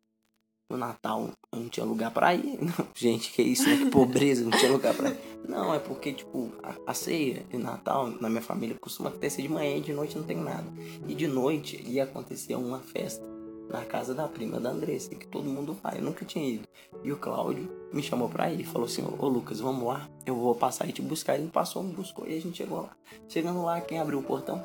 No 0.69 0.77
Natal 0.77 1.31
eu 1.53 1.61
não 1.61 1.69
tinha 1.69 1.87
lugar 1.87 2.11
pra 2.11 2.35
ir. 2.35 2.59
Gente, 2.95 3.33
que 3.33 3.41
isso, 3.41 3.67
né? 3.67 3.79
Que 3.79 3.87
pobreza, 3.87 4.45
não 4.45 4.51
tinha 4.51 4.71
lugar 4.71 4.95
pra 4.95 5.11
ir. 5.11 5.19
Não, 5.49 5.73
é 5.73 5.79
porque, 5.79 6.13
tipo, 6.13 6.53
a, 6.63 6.91
a 6.91 6.95
ceia 6.95 7.45
de 7.49 7.57
Natal 7.57 8.11
na 8.21 8.29
minha 8.29 8.43
família 8.43 8.77
costuma 8.79 9.09
acontecer 9.09 9.41
de 9.41 9.49
manhã 9.49 9.77
e 9.77 9.81
de 9.81 9.95
noite 9.95 10.19
não 10.19 10.25
tem 10.25 10.37
nada. 10.37 10.67
E 11.09 11.15
de 11.15 11.27
noite 11.27 11.83
ia 11.87 12.05
acontecer 12.05 12.55
uma 12.57 12.81
festa 12.81 13.36
na 13.69 13.85
casa 13.85 14.15
da 14.15 14.29
prima 14.29 14.61
da 14.61 14.71
Andressa, 14.71 15.15
que 15.15 15.27
todo 15.27 15.49
mundo 15.49 15.77
vai. 15.83 15.99
Eu 15.99 16.03
nunca 16.03 16.25
tinha 16.25 16.49
ido. 16.49 16.69
E 17.03 17.13
o 17.13 17.17
Cláudio 17.17 17.71
me 17.93 18.03
chamou 18.03 18.29
pra 18.29 18.51
ir. 18.51 18.65
Falou 18.65 18.87
assim: 18.87 19.05
Ô 19.19 19.29
Lucas, 19.29 19.61
vamos 19.61 19.87
lá. 19.87 20.09
Eu 20.25 20.37
vou 20.37 20.55
passar 20.55 20.89
e 20.89 20.93
te 20.93 21.03
buscar. 21.03 21.37
Ele 21.37 21.49
passou, 21.49 21.83
me 21.83 21.93
buscou 21.93 22.27
e 22.27 22.37
a 22.37 22.41
gente 22.41 22.59
chegou 22.59 22.83
lá. 22.83 22.97
Chegando 23.29 23.63
lá, 23.63 23.81
quem 23.81 23.99
abriu 23.99 24.19
o 24.19 24.23
portão? 24.23 24.65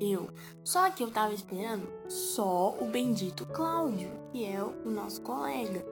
Eu. 0.00 0.28
Só 0.62 0.90
que 0.90 1.02
eu 1.02 1.10
tava 1.10 1.34
esperando 1.34 1.88
só 2.08 2.76
o 2.80 2.86
bendito 2.86 3.46
Cláudio, 3.46 4.10
que 4.32 4.44
é 4.44 4.62
o 4.62 4.90
nosso 4.90 5.20
colega. 5.22 5.84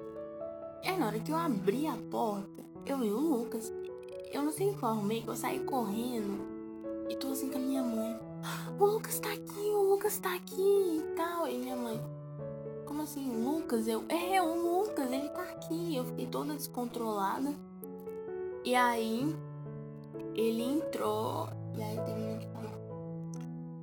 E 0.84 0.88
aí 0.88 0.98
na 0.98 1.06
hora 1.06 1.18
que 1.18 1.32
eu 1.32 1.36
abri 1.36 1.86
a 1.86 1.96
porta, 2.10 2.62
eu 2.86 2.98
vi 2.98 3.10
o 3.10 3.18
Lucas. 3.18 3.72
Eu 4.32 4.42
não 4.42 4.52
sei 4.52 4.70
o 4.70 4.74
que 4.76 4.82
eu 4.82 4.88
arrumei, 4.88 5.22
que 5.22 5.28
eu 5.28 5.36
saí 5.36 5.60
correndo. 5.60 6.56
E 7.08 7.16
tô 7.16 7.28
assim 7.28 7.48
com 7.48 7.58
a 7.58 7.60
minha 7.60 7.82
mãe. 7.82 8.25
O 8.78 8.84
Lucas 8.84 9.18
tá 9.18 9.32
aqui, 9.32 9.70
o 9.74 9.90
Lucas 9.90 10.18
tá 10.18 10.34
aqui 10.34 10.60
e 10.60 11.02
tal. 11.16 11.48
E 11.48 11.58
minha 11.58 11.76
mãe. 11.76 12.00
Como 12.84 13.02
assim, 13.02 13.44
Lucas? 13.44 13.86
Eu. 13.88 14.04
É, 14.08 14.40
o 14.42 14.54
Lucas, 14.54 15.10
ele 15.10 15.28
tá 15.28 15.42
aqui. 15.42 15.96
Eu 15.96 16.04
fiquei 16.04 16.26
toda 16.26 16.54
descontrolada. 16.54 17.54
E 18.64 18.74
aí, 18.74 19.34
ele 20.34 20.62
entrou, 20.62 21.48
e 21.76 21.82
aí 21.82 21.96
terminou 22.04 22.38
de 22.38 22.46
falar. 22.48 22.76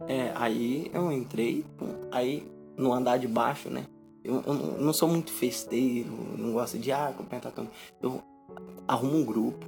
É, 0.08 0.32
aí 0.36 0.92
eu 0.94 1.12
entrei, 1.12 1.66
aí 2.12 2.46
no 2.78 2.92
andar 2.92 3.18
de 3.18 3.28
baixo, 3.28 3.70
né? 3.70 3.86
Eu, 4.24 4.42
eu 4.46 4.54
não- 4.54 4.94
sou 4.94 5.08
muito 5.08 5.32
festeiro, 5.32 6.10
não 6.38 6.54
gosto 6.54 6.78
de 6.78 6.92
ah, 6.92 7.14
todo 7.16 7.64
mundo. 7.64 7.72
Eu 8.02 8.22
arrumo 8.88 9.18
um 9.18 9.26
grupo, 9.26 9.66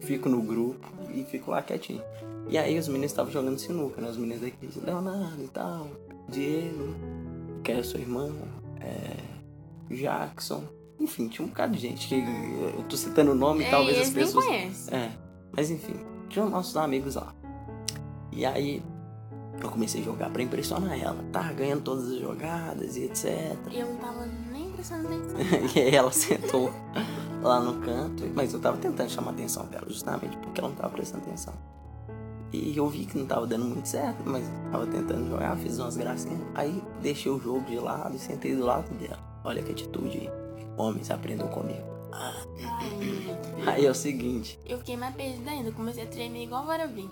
fico 0.00 0.28
no 0.28 0.42
grupo 0.42 0.86
e 1.14 1.24
fico 1.24 1.50
lá 1.50 1.62
quietinho. 1.62 2.02
E 2.48 2.56
aí 2.56 2.78
os 2.78 2.88
meninos 2.88 3.10
estavam 3.12 3.30
jogando 3.32 3.58
sinuca, 3.58 4.00
né? 4.00 4.08
Os 4.08 4.16
meninos 4.16 4.40
daqui, 4.42 4.68
Leonardo 4.84 5.42
e 5.42 5.48
tal, 5.48 5.86
Diego, 6.28 6.94
que 7.62 7.72
é 7.72 7.82
seu 7.82 8.00
irmão, 8.00 8.32
é, 8.80 9.94
Jackson. 9.94 10.62
Enfim, 10.98 11.28
tinha 11.28 11.44
um 11.44 11.48
bocado 11.48 11.74
de 11.74 11.80
gente 11.80 12.08
que 12.08 12.14
eu 12.16 12.82
tô 12.88 12.96
citando 12.96 13.32
o 13.32 13.34
nome, 13.34 13.64
É, 13.64 13.70
talvez 13.70 13.96
as 13.98 14.04
eles 14.08 14.14
nem 14.14 14.24
pessoas. 14.24 14.44
conhecem. 14.46 14.94
É, 14.98 15.12
mas 15.52 15.70
enfim, 15.70 15.94
tinha 16.28 16.44
os 16.44 16.50
nossos 16.50 16.76
amigos 16.76 17.14
lá. 17.14 17.32
E 18.32 18.44
aí 18.44 18.82
eu 19.62 19.68
comecei 19.70 20.00
a 20.00 20.04
jogar 20.04 20.30
pra 20.30 20.42
impressionar 20.42 20.98
ela. 20.98 21.22
Tava 21.32 21.52
ganhando 21.52 21.82
todas 21.82 22.10
as 22.10 22.18
jogadas 22.18 22.96
e 22.96 23.04
etc. 23.04 23.56
E 23.70 23.78
eu 23.78 23.86
não 23.88 23.96
tava 23.96 24.26
nem 24.50 24.70
prestando 24.72 25.06
atenção. 25.06 25.36
E 25.76 25.80
aí 25.80 25.94
ela 25.94 26.10
sentou 26.10 26.72
lá 27.42 27.60
no 27.60 27.80
canto, 27.80 28.24
mas 28.34 28.52
eu 28.52 28.60
tava 28.60 28.76
tentando 28.78 29.10
chamar 29.10 29.30
a 29.30 29.34
atenção 29.34 29.66
dela, 29.66 29.86
justamente 29.88 30.36
porque 30.38 30.60
ela 30.60 30.70
não 30.70 30.76
tava 30.76 30.92
prestando 30.94 31.24
atenção. 31.24 31.54
E 32.52 32.76
eu 32.76 32.88
vi 32.88 33.04
que 33.04 33.18
não 33.18 33.26
tava 33.26 33.46
dando 33.46 33.64
muito 33.66 33.86
certo, 33.86 34.22
mas 34.24 34.44
tava 34.72 34.86
tentando 34.86 35.28
jogar, 35.28 35.56
fiz 35.58 35.78
umas 35.78 35.96
gracinhas. 35.96 36.40
Aí 36.54 36.82
deixei 37.02 37.30
o 37.30 37.38
jogo 37.38 37.60
de 37.66 37.78
lado 37.78 38.16
e 38.16 38.18
sentei 38.18 38.56
do 38.56 38.64
lado 38.64 38.88
dela. 38.94 39.18
Olha 39.44 39.62
que 39.62 39.72
atitude. 39.72 40.30
Homens 40.76 41.10
aprendam 41.10 41.48
comigo. 41.48 41.86
Aí 43.66 43.84
é 43.84 43.90
o 43.90 43.94
seguinte, 43.94 44.58
eu 44.66 44.78
fiquei 44.78 44.96
mais 44.96 45.14
perdida 45.14 45.50
ainda. 45.50 45.70
Comecei 45.72 46.04
a 46.04 46.06
tremer 46.06 46.42
igual 46.44 46.64
vara 46.64 46.86
20. 46.86 47.10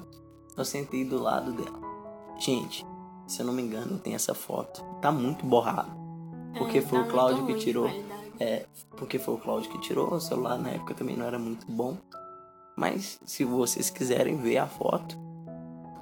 eu 0.57 0.65
sentei 0.65 1.05
do 1.05 1.21
lado 1.23 1.53
dela. 1.53 1.79
Gente, 2.39 2.87
se 3.27 3.41
eu 3.41 3.47
não 3.47 3.53
me 3.53 3.63
engano, 3.63 3.99
tem 3.99 4.15
essa 4.15 4.35
foto. 4.35 4.83
Tá 5.03 5.13
muito 5.13 5.45
borrado. 5.45 5.91
Porque 6.57 6.79
É, 6.79 6.83
foi 6.83 7.01
o 7.01 7.05
tá 7.05 7.11
Cláudio 7.11 7.43
muito 7.43 7.59
que 7.59 7.65
tirou. 7.65 7.91
É, 8.41 8.67
porque 8.97 9.19
foi 9.19 9.35
o 9.35 9.39
Cláudio 9.39 9.71
que 9.71 9.79
tirou. 9.81 10.15
O 10.15 10.21
celular 10.21 10.59
na 10.59 10.71
época 10.71 10.95
também 10.95 11.17
não 11.17 11.27
era 11.27 11.39
muito 11.39 11.67
bom. 11.71 11.97
Mas 12.77 13.19
se 13.25 13.45
vocês 13.45 13.91
quiserem 13.91 14.37
ver 14.37 14.59
a 14.59 14.67
foto, 14.67 15.17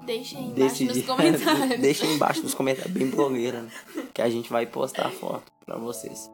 Deixa 0.05 0.39
aí 0.39 0.45
embaixo 0.45 0.55
desse 0.55 0.85
nos 0.85 1.03
comentários. 1.07 1.81
deixa 1.81 2.05
aí 2.05 2.15
embaixo 2.15 2.43
nos 2.43 2.55
comentários, 2.55 2.93
bem 2.93 3.09
blogueira, 3.11 3.63
né? 3.63 3.71
Que 4.13 4.23
a 4.23 4.29
gente 4.29 4.51
vai 4.51 4.67
postar 4.67 5.07
a 5.07 5.11
foto 5.11 5.51
pra 5.65 5.77
vocês. 5.77 6.31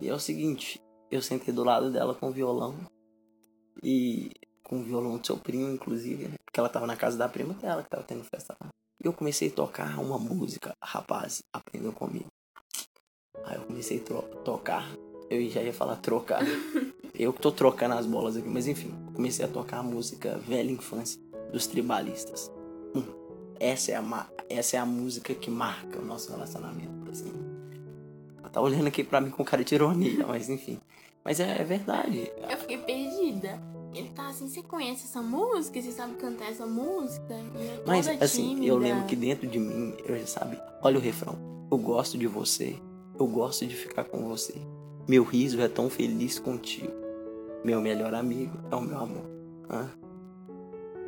E 0.00 0.08
é 0.08 0.14
o 0.14 0.18
seguinte, 0.18 0.80
eu 1.10 1.20
sentei 1.20 1.52
do 1.52 1.62
lado 1.62 1.90
dela 1.90 2.14
com 2.14 2.28
o 2.28 2.32
violão. 2.32 2.74
E 3.82 4.30
com 4.62 4.80
o 4.80 4.82
violão 4.82 5.18
do 5.18 5.26
seu 5.26 5.36
primo, 5.36 5.70
inclusive, 5.70 6.24
né? 6.28 6.36
Porque 6.44 6.58
ela 6.58 6.68
tava 6.68 6.86
na 6.86 6.96
casa 6.96 7.18
da 7.18 7.28
prima 7.28 7.54
dela, 7.54 7.82
que 7.82 7.90
tava 7.90 8.02
tendo 8.02 8.24
festa 8.24 8.56
lá. 8.60 8.68
E 9.02 9.06
eu 9.06 9.12
comecei 9.12 9.48
a 9.48 9.52
tocar 9.52 9.98
uma 9.98 10.18
música, 10.18 10.72
rapaz, 10.82 11.42
aprendeu 11.52 11.92
comigo. 11.92 12.26
Aí 13.44 13.56
eu 13.56 13.62
comecei 13.62 13.98
a 13.98 14.22
tocar, 14.42 14.88
eu 15.28 15.48
já 15.50 15.62
ia 15.62 15.72
falar 15.72 15.96
trocar. 15.96 16.42
Eu 17.14 17.30
que 17.30 17.42
tô 17.42 17.52
trocando 17.52 17.94
as 17.94 18.06
bolas 18.06 18.38
aqui, 18.38 18.48
mas 18.48 18.66
enfim, 18.66 18.90
comecei 19.14 19.44
a 19.44 19.48
tocar 19.48 19.80
a 19.80 19.82
música 19.82 20.38
Velha 20.38 20.72
Infância 20.72 21.20
dos 21.52 21.66
Tribalistas. 21.66 22.50
Essa 23.60 23.92
é 23.92 23.96
a, 23.96 24.26
essa 24.48 24.76
é 24.76 24.80
a 24.80 24.86
música 24.86 25.34
que 25.34 25.50
marca 25.50 25.98
o 25.98 26.04
nosso 26.04 26.30
relacionamento, 26.30 27.10
assim. 27.10 27.32
Ela 28.38 28.48
tá 28.48 28.60
olhando 28.60 28.86
aqui 28.88 29.04
pra 29.04 29.20
mim 29.20 29.30
com 29.30 29.44
cara 29.44 29.64
de 29.64 29.74
ironia, 29.74 30.26
mas 30.26 30.48
enfim. 30.48 30.78
Mas 31.24 31.38
é, 31.40 31.60
é 31.60 31.64
verdade. 31.64 32.30
Eu 32.50 32.58
fiquei 32.58 32.78
perdida. 32.78 33.60
Ele 33.94 34.08
tá 34.08 34.28
assim, 34.28 34.48
você 34.48 34.62
conhece 34.62 35.04
essa 35.04 35.20
música? 35.20 35.80
Você 35.80 35.92
sabe 35.92 36.14
cantar 36.14 36.50
essa 36.50 36.66
música? 36.66 37.34
Eu 37.34 37.82
Mas 37.86 38.08
assim, 38.08 38.64
eu 38.64 38.76
tímida. 38.76 38.76
lembro 38.76 39.04
que 39.06 39.14
dentro 39.14 39.46
de 39.46 39.58
mim, 39.58 39.94
eu 40.06 40.18
já 40.18 40.26
sabe, 40.26 40.58
olha 40.82 40.98
o 40.98 41.00
refrão. 41.00 41.38
Eu 41.70 41.76
gosto 41.78 42.16
de 42.16 42.26
você, 42.26 42.76
eu 43.18 43.26
gosto 43.26 43.66
de 43.66 43.74
ficar 43.76 44.04
com 44.04 44.26
você. 44.28 44.54
Meu 45.06 45.24
riso 45.24 45.60
é 45.60 45.68
tão 45.68 45.90
feliz 45.90 46.38
contigo. 46.38 46.92
Meu 47.62 47.80
melhor 47.80 48.14
amigo 48.14 48.58
é 48.70 48.74
o 48.74 48.80
meu 48.80 48.98
amor. 48.98 49.30
Hã? 49.70 49.90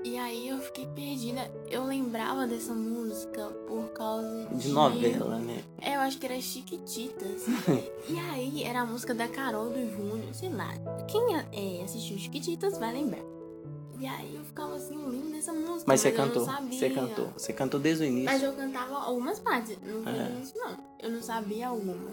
E 0.04 0.18
aí 0.18 0.48
eu 0.48 0.58
fiquei 0.58 0.86
perdida. 0.86 1.50
Eu 1.70 1.84
lembrava 1.84 2.46
dessa 2.46 2.74
música 2.74 3.46
por 3.66 3.88
causa 3.94 4.46
de... 4.52 4.56
De 4.56 4.68
novela, 4.68 5.38
né? 5.38 5.64
É, 5.80 5.96
eu 5.96 6.00
acho 6.00 6.18
que 6.18 6.26
era 6.26 6.38
Chiquititas. 6.38 7.46
e 8.08 8.18
aí 8.30 8.62
era 8.62 8.82
a 8.82 8.86
música 8.86 9.14
da 9.14 9.26
Carol 9.26 9.70
do 9.70 9.90
Júnior, 9.90 10.34
sei 10.34 10.50
lá. 10.50 10.74
Quem 11.08 11.22
é, 11.34 11.82
assistiu 11.82 12.18
Chiquititas 12.18 12.76
vai 12.78 12.92
lembrar. 12.92 13.24
E 13.98 14.06
aí 14.06 14.34
eu 14.34 14.44
ficava 14.44 14.74
assim, 14.74 14.96
ouvindo 15.02 15.34
essa 15.36 15.52
música. 15.54 15.84
Mas 15.86 16.00
você 16.00 16.12
cantou, 16.12 16.44
você 16.44 16.90
cantou, 16.90 17.28
você 17.36 17.52
cantou 17.54 17.80
desde 17.80 18.04
o 18.04 18.06
início. 18.06 18.26
Mas 18.26 18.42
eu 18.42 18.52
cantava 18.52 18.96
algumas 18.96 19.38
partes. 19.38 19.78
Não 19.82 20.02
foi 20.02 20.12
É. 20.12 20.30
início, 20.30 20.58
não. 20.58 20.76
Eu 21.00 21.10
não 21.10 21.22
sabia 21.22 21.68
alguma. 21.68 22.10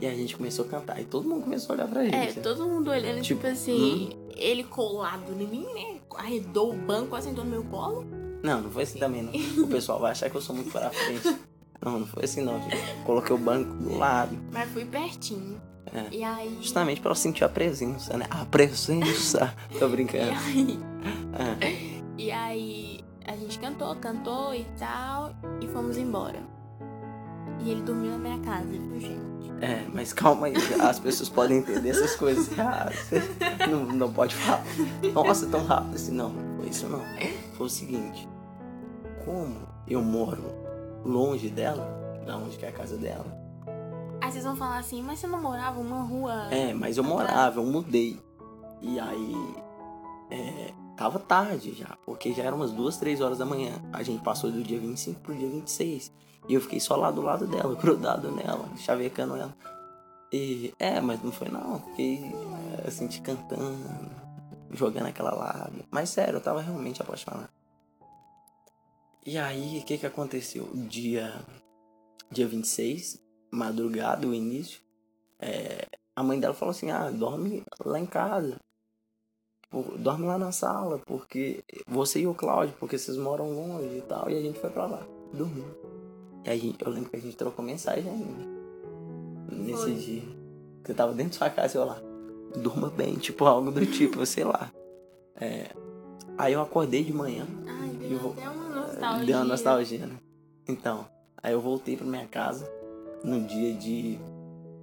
E 0.00 0.06
a 0.06 0.14
gente 0.14 0.34
começou 0.36 0.64
a 0.64 0.68
cantar. 0.68 1.00
E 1.02 1.04
todo 1.04 1.28
mundo 1.28 1.42
começou 1.42 1.74
a 1.74 1.76
olhar 1.76 1.88
pra 1.88 2.04
gente. 2.04 2.38
É, 2.38 2.40
todo 2.40 2.66
mundo 2.66 2.90
olhando, 2.90 3.20
tipo, 3.20 3.40
Tipo, 3.42 3.52
assim, 3.52 4.10
ele 4.34 4.64
colado 4.64 5.30
em 5.32 5.46
mim, 5.46 5.66
né? 5.74 5.95
Arredou 6.16 6.72
o 6.72 6.76
banco, 6.76 7.14
assentou 7.16 7.44
no 7.44 7.50
meu 7.50 7.64
colo. 7.64 8.04
Não, 8.42 8.60
não 8.62 8.70
foi 8.70 8.82
assim 8.84 8.98
também, 8.98 9.22
não. 9.22 9.64
O 9.64 9.68
pessoal 9.68 9.98
vai 10.00 10.12
achar 10.12 10.30
que 10.30 10.36
eu 10.36 10.40
sou 10.42 10.54
muito 10.54 10.70
pra 10.70 10.90
frente. 10.90 11.36
Não, 11.84 12.00
não 12.00 12.06
foi 12.06 12.24
assim 12.24 12.40
não, 12.40 12.60
gente. 12.62 12.76
Coloquei 13.04 13.36
o 13.36 13.38
banco 13.38 13.70
do 13.74 13.96
lado. 13.98 14.36
Mas 14.50 14.68
fui 14.70 14.84
pertinho. 14.86 15.60
É. 15.92 16.06
E 16.10 16.24
aí. 16.24 16.56
Justamente 16.60 17.00
pra 17.02 17.10
eu 17.10 17.14
sentir 17.14 17.44
a 17.44 17.48
presença, 17.50 18.16
né? 18.16 18.26
A 18.30 18.44
presença. 18.46 19.54
Tô 19.78 19.86
E 19.86 19.90
brincando. 19.90 20.32
aí, 20.32 20.78
É. 21.60 22.00
e 22.18 22.32
aí 22.32 23.00
a 23.26 23.36
gente 23.36 23.58
cantou, 23.58 23.94
cantou 23.96 24.54
e 24.54 24.64
tal, 24.78 25.32
e 25.60 25.68
fomos 25.68 25.96
embora. 25.98 26.40
E 27.60 27.70
ele 27.70 27.82
dormiu 27.82 28.12
na 28.12 28.18
minha 28.18 28.38
casa, 28.40 28.66
viu, 28.66 29.00
gente? 29.00 29.26
É, 29.60 29.86
mas 29.92 30.12
calma 30.12 30.48
aí, 30.48 30.54
as 30.80 30.98
pessoas 30.98 31.28
podem 31.28 31.58
entender 31.58 31.88
essas 31.88 32.14
coisas 32.14 32.50
erradas. 32.52 32.96
Não, 33.70 33.86
não 33.86 34.12
pode 34.12 34.34
falar. 34.34 34.62
Nossa, 35.14 35.46
tão 35.46 35.64
rápido 35.64 35.94
assim. 35.94 36.12
Não, 36.12 36.34
foi 36.58 36.68
isso 36.68 36.86
não. 36.88 37.00
Foi 37.54 37.66
o 37.66 37.70
seguinte. 37.70 38.28
Como 39.24 39.56
eu 39.88 40.02
moro 40.02 40.44
longe 41.04 41.48
dela, 41.48 41.88
da 42.26 42.36
onde 42.36 42.58
que 42.58 42.66
é 42.66 42.68
a 42.68 42.72
casa 42.72 42.96
dela. 42.96 43.26
Aí 44.20 44.30
vocês 44.30 44.44
vão 44.44 44.56
falar 44.56 44.78
assim, 44.78 45.02
mas 45.02 45.18
você 45.18 45.26
não 45.26 45.40
morava 45.40 45.80
uma 45.80 46.02
rua. 46.02 46.48
É, 46.50 46.74
mas 46.74 46.98
eu 46.98 47.04
morava, 47.04 47.60
eu 47.60 47.64
mudei. 47.64 48.20
E 48.82 48.98
aí. 49.00 49.54
É, 50.30 50.72
tava 50.96 51.18
tarde 51.18 51.74
já, 51.74 51.96
porque 52.04 52.32
já 52.32 52.44
eram 52.44 52.56
umas 52.56 52.72
duas, 52.72 52.96
três 52.96 53.20
horas 53.20 53.38
da 53.38 53.44
manhã. 53.44 53.72
A 53.92 54.02
gente 54.02 54.22
passou 54.22 54.50
do 54.50 54.62
dia 54.62 54.80
25 54.80 55.20
pro 55.20 55.34
dia 55.34 55.48
26. 55.48 56.12
E 56.48 56.54
eu 56.54 56.60
fiquei 56.60 56.80
só 56.80 56.96
lá 56.96 57.10
do 57.10 57.20
lado 57.20 57.46
dela, 57.46 57.74
grudado 57.80 58.30
nela, 58.30 58.68
chavecando 58.78 59.36
ela. 59.36 59.54
E 60.32 60.74
é, 60.78 61.00
mas 61.00 61.22
não 61.22 61.30
foi 61.30 61.48
não. 61.48 61.80
Fiquei 61.80 62.24
é, 62.84 62.88
assim, 62.88 63.06
te 63.06 63.20
cantando, 63.20 64.10
jogando 64.70 65.06
aquela 65.06 65.34
lábia. 65.34 65.84
Mas 65.90 66.10
sério, 66.10 66.36
eu 66.36 66.40
tava 66.40 66.60
realmente 66.60 67.02
apaixonado. 67.02 67.48
E 69.24 69.38
aí, 69.38 69.78
o 69.78 69.84
que 69.84 69.98
que 69.98 70.06
aconteceu? 70.06 70.70
Dia, 70.72 71.34
dia 72.30 72.46
26, 72.46 73.20
madrugada, 73.50 74.26
o 74.26 74.32
início, 74.32 74.80
é, 75.40 75.84
a 76.14 76.22
mãe 76.22 76.38
dela 76.38 76.54
falou 76.54 76.70
assim, 76.70 76.90
ah, 76.90 77.10
dorme 77.10 77.64
lá 77.84 77.98
em 77.98 78.06
casa. 78.06 78.56
Pô, 79.70 79.82
Dorme 79.98 80.26
lá 80.26 80.38
na 80.38 80.52
sala, 80.52 81.00
porque 81.06 81.62
você 81.86 82.20
e 82.20 82.26
o 82.26 82.34
Cláudio, 82.34 82.74
porque 82.78 82.96
vocês 82.96 83.16
moram 83.16 83.50
longe 83.52 83.98
e 83.98 84.02
tal. 84.02 84.30
E 84.30 84.36
a 84.36 84.40
gente 84.40 84.58
foi 84.60 84.70
pra 84.70 84.86
lá, 84.86 85.02
dormir. 85.32 85.64
E 86.44 86.50
aí 86.50 86.74
eu 86.78 86.90
lembro 86.90 87.10
que 87.10 87.16
a 87.16 87.20
gente 87.20 87.36
trocou 87.36 87.64
mensagem 87.64 88.08
ainda. 88.08 88.56
Nesse 89.50 89.82
Foi. 89.82 89.94
dia. 89.94 90.22
Você 90.84 90.94
tava 90.94 91.12
dentro 91.12 91.32
da 91.32 91.38
sua 91.38 91.50
casa 91.50 91.76
e 91.76 91.80
eu 91.80 91.84
lá. 91.84 92.00
Durma 92.62 92.88
bem, 92.90 93.14
tipo 93.16 93.44
algo 93.44 93.70
do 93.72 93.84
tipo, 93.84 94.24
sei 94.24 94.44
lá. 94.44 94.70
É, 95.34 95.70
aí 96.38 96.52
eu 96.52 96.60
acordei 96.62 97.02
de 97.02 97.12
manhã. 97.12 97.46
Ai, 97.66 97.90
Eu 98.02 98.08
deu 98.08 98.18
vou- 98.20 98.32
até 98.32 98.48
uma 98.48 98.68
nostalgia. 98.68 99.26
Deu 99.26 99.36
uma 99.36 99.44
nostalgia, 99.44 100.06
né? 100.06 100.16
Então, 100.68 101.06
aí 101.42 101.52
eu 101.52 101.60
voltei 101.60 101.96
pra 101.96 102.06
minha 102.06 102.26
casa 102.26 102.70
no 103.24 103.40
dia 103.42 103.74
de 103.74 104.18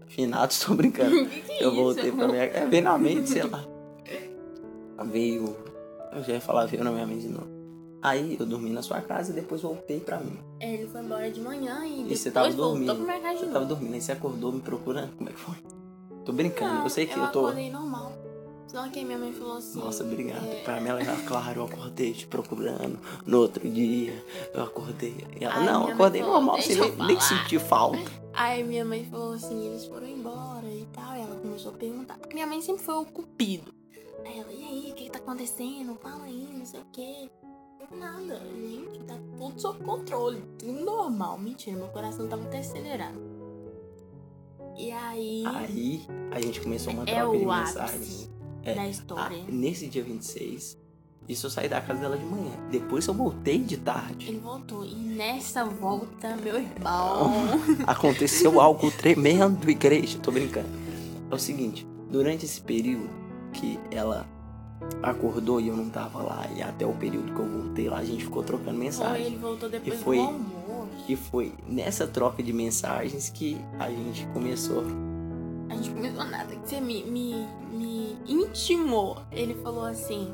finados, 0.07 0.59
tô 0.65 0.75
brincando. 0.75 1.11
que 1.29 1.41
que 1.41 1.51
é 1.53 1.63
Eu 1.63 1.69
isso? 1.71 1.81
voltei 1.81 2.11
pra 2.11 2.27
minha 2.27 2.47
casa. 2.49 2.65
É, 2.65 2.67
veio 2.69 2.83
na 2.83 2.97
mente, 2.97 3.29
sei 3.29 3.43
lá. 3.43 3.63
Veio. 5.05 5.55
Eu 6.11 6.23
já 6.23 6.33
ia 6.33 6.41
falar, 6.41 6.65
veio 6.65 6.83
na 6.83 6.91
minha 6.91 7.07
mente 7.07 7.21
de 7.21 7.29
novo. 7.29 7.47
Aí 8.01 8.35
eu 8.39 8.45
dormi 8.45 8.69
na 8.69 8.81
sua 8.81 8.99
casa 9.01 9.31
e 9.31 9.35
depois 9.35 9.61
voltei 9.61 9.99
pra 9.99 10.19
mim. 10.19 10.37
É, 10.59 10.73
ele 10.73 10.87
foi 10.87 11.01
embora 11.01 11.31
de 11.31 11.39
manhã 11.39 11.85
e, 11.85 12.01
depois 12.03 12.19
você 12.19 12.31
tava 12.31 12.49
voltou 12.49 12.71
dormindo. 12.85 13.05
pra 13.05 13.19
minha 13.19 13.33
de 13.33 13.35
Eu 13.37 13.41
novo. 13.43 13.53
tava 13.53 13.65
dormindo, 13.65 13.93
aí 13.93 14.01
você 14.01 14.11
acordou 14.11 14.51
me 14.51 14.61
procurando. 14.61 15.15
Como 15.15 15.29
é 15.29 15.33
que 15.33 15.39
foi? 15.39 15.55
Tô 16.25 16.31
brincando, 16.33 16.73
Não, 16.75 16.83
eu 16.83 16.89
sei 16.89 17.05
que 17.05 17.17
eu, 17.17 17.23
eu 17.23 17.31
tô. 17.31 17.39
acordei 17.45 17.69
normal. 17.71 18.11
Só 18.67 18.87
que 18.89 19.05
minha 19.05 19.17
mãe 19.17 19.31
falou 19.31 19.57
assim... 19.57 19.79
Nossa, 19.79 20.03
obrigado. 20.03 20.43
é, 20.45 20.63
Pra 20.63 20.81
mim, 20.81 20.89
ela 20.89 21.03
já, 21.03 21.15
claro, 21.27 21.61
eu 21.61 21.65
acordei 21.65 22.11
te 22.11 22.25
procurando. 22.27 22.99
No 23.25 23.39
outro 23.39 23.69
dia, 23.69 24.21
eu 24.53 24.63
acordei. 24.63 25.15
E 25.39 25.43
ela, 25.45 25.55
Ai, 25.57 25.65
não, 25.65 25.87
acordei 25.87 26.21
falou, 26.21 26.35
normal, 26.37 26.61
você 26.61 26.75
nem, 26.75 26.91
nem 26.95 27.15
falar. 27.15 27.21
senti 27.21 27.59
falta. 27.59 28.11
Aí 28.33 28.63
minha 28.63 28.83
mãe 28.83 29.05
falou 29.05 29.33
assim, 29.33 29.67
eles 29.67 29.85
foram 29.85 30.07
embora 30.07 30.65
e 30.65 30.85
tal. 30.91 31.15
E 31.15 31.21
ela 31.21 31.35
começou 31.35 31.71
a 31.71 31.75
perguntar. 31.75 32.17
Minha 32.33 32.47
mãe 32.47 32.61
sempre 32.61 32.83
foi 32.83 32.95
o 32.95 33.05
cupido. 33.05 33.71
Aí 34.25 34.39
ela, 34.39 34.51
e 34.51 34.63
aí, 34.63 34.91
o 34.91 34.95
que, 34.95 35.09
tá 35.09 35.19
acontecendo? 35.19 35.95
Fala 36.01 36.23
aí, 36.23 36.47
não 36.53 36.65
sei 36.65 36.79
o 36.79 36.85
quê. 36.91 37.29
Nada, 37.91 38.39
gente, 38.39 39.03
tá 39.03 39.15
tudo 39.37 39.59
sob 39.59 39.83
controle, 39.83 40.41
tudo 40.57 40.83
normal. 40.83 41.37
Mentira, 41.37 41.77
meu 41.77 41.87
coração 41.89 42.27
tava 42.27 42.43
até 42.43 42.59
acelerado. 42.59 43.21
E 44.77 44.91
aí, 44.91 45.43
Aí 45.45 46.11
a 46.31 46.39
gente 46.39 46.59
começou 46.61 46.93
uma 46.93 47.03
é 47.03 47.13
troca 47.13 47.37
de 47.37 47.45
mensagens. 47.45 48.31
É. 48.63 48.73
da 48.73 48.87
história. 48.87 49.43
nesse 49.49 49.87
dia 49.87 50.03
26, 50.03 50.77
isso 51.27 51.45
eu 51.45 51.49
saí 51.49 51.69
da 51.69 51.81
casa 51.81 51.99
dela 51.99 52.17
de 52.17 52.25
manhã. 52.25 52.51
Depois 52.71 53.05
eu 53.07 53.13
voltei 53.13 53.59
de 53.59 53.77
tarde. 53.77 54.29
Ele 54.29 54.39
voltou. 54.39 54.83
E 54.85 54.95
nessa 54.95 55.63
volta, 55.65 56.35
meu 56.37 56.55
irmão. 56.57 57.31
Aconteceu 57.87 58.59
algo 58.59 58.89
tremendo, 58.91 59.69
igreja. 59.69 60.17
Tô 60.19 60.31
brincando. 60.31 60.69
É 61.29 61.35
o 61.35 61.39
seguinte, 61.39 61.85
durante 62.09 62.45
esse 62.45 62.61
período 62.61 63.22
que 63.53 63.79
ela 63.89 64.25
acordou 65.01 65.61
e 65.61 65.67
eu 65.69 65.77
não 65.77 65.89
tava 65.89 66.21
lá, 66.21 66.45
e 66.53 66.61
até 66.61 66.85
o 66.85 66.93
período 66.93 67.33
que 67.33 67.39
eu 67.39 67.47
voltei 67.47 67.89
lá, 67.89 67.99
a 67.99 68.03
gente 68.03 68.25
ficou 68.25 68.43
trocando 68.43 68.71
Foi, 68.71 68.79
mensagem. 68.85 69.25
ele 69.27 69.37
voltou 69.37 69.69
depois 69.69 70.01
foi- 70.01 70.17
do 70.17 70.23
almoço. 70.23 70.53
E 71.07 71.15
foi 71.15 71.53
nessa 71.67 72.05
troca 72.07 72.41
de 72.43 72.51
mensagens 72.53 73.29
que 73.29 73.57
a 73.79 73.89
gente 73.89 74.25
começou. 74.27 74.83
A 75.69 75.75
gente 75.75 75.89
começou 75.91 76.23
nada. 76.25 76.55
Que 76.55 76.69
você 76.69 76.79
me, 76.81 77.03
me, 77.03 77.47
me 77.71 78.17
intimou. 78.27 79.17
Ele 79.31 79.53
falou 79.55 79.83
assim: 79.85 80.33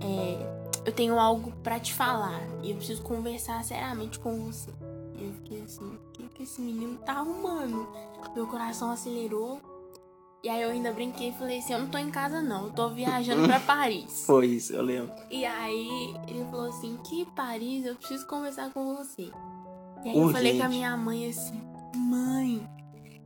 é, 0.00 0.64
Eu 0.84 0.92
tenho 0.92 1.18
algo 1.18 1.52
pra 1.62 1.78
te 1.80 1.94
falar. 1.94 2.40
E 2.62 2.70
eu 2.70 2.76
preciso 2.76 3.02
conversar 3.02 3.64
seriamente 3.64 4.18
com 4.18 4.36
você. 4.44 4.70
E 5.18 5.24
eu 5.24 5.32
fiquei 5.34 5.62
assim: 5.62 5.84
O 5.86 5.98
que, 6.12 6.24
que 6.28 6.42
esse 6.42 6.60
menino 6.60 6.98
tá 6.98 7.14
arrumando? 7.14 7.86
Meu 8.34 8.46
coração 8.46 8.90
acelerou. 8.90 9.60
E 10.44 10.48
aí 10.50 10.60
eu 10.60 10.68
ainda 10.68 10.92
brinquei 10.92 11.30
e 11.30 11.32
falei 11.32 11.58
assim: 11.58 11.72
Eu 11.72 11.78
não 11.78 11.88
tô 11.88 11.96
em 11.96 12.10
casa, 12.10 12.42
não. 12.42 12.66
Eu 12.66 12.70
tô 12.72 12.90
viajando 12.90 13.48
pra 13.48 13.58
Paris. 13.64 14.24
Foi 14.26 14.46
isso, 14.46 14.74
eu 14.74 14.82
lembro. 14.82 15.10
E 15.30 15.42
aí 15.42 16.14
ele 16.28 16.44
falou 16.50 16.68
assim, 16.68 16.98
que 16.98 17.24
Paris, 17.34 17.86
eu 17.86 17.96
preciso 17.96 18.26
conversar 18.26 18.70
com 18.70 18.94
você. 18.94 19.30
E 20.04 20.10
aí 20.10 20.16
eu 20.18 20.28
falei 20.28 20.58
com 20.58 20.64
a 20.64 20.66
Urgente. 20.66 20.68
minha 20.68 20.96
mãe 20.98 21.30
assim, 21.30 21.58
mãe, 21.96 22.68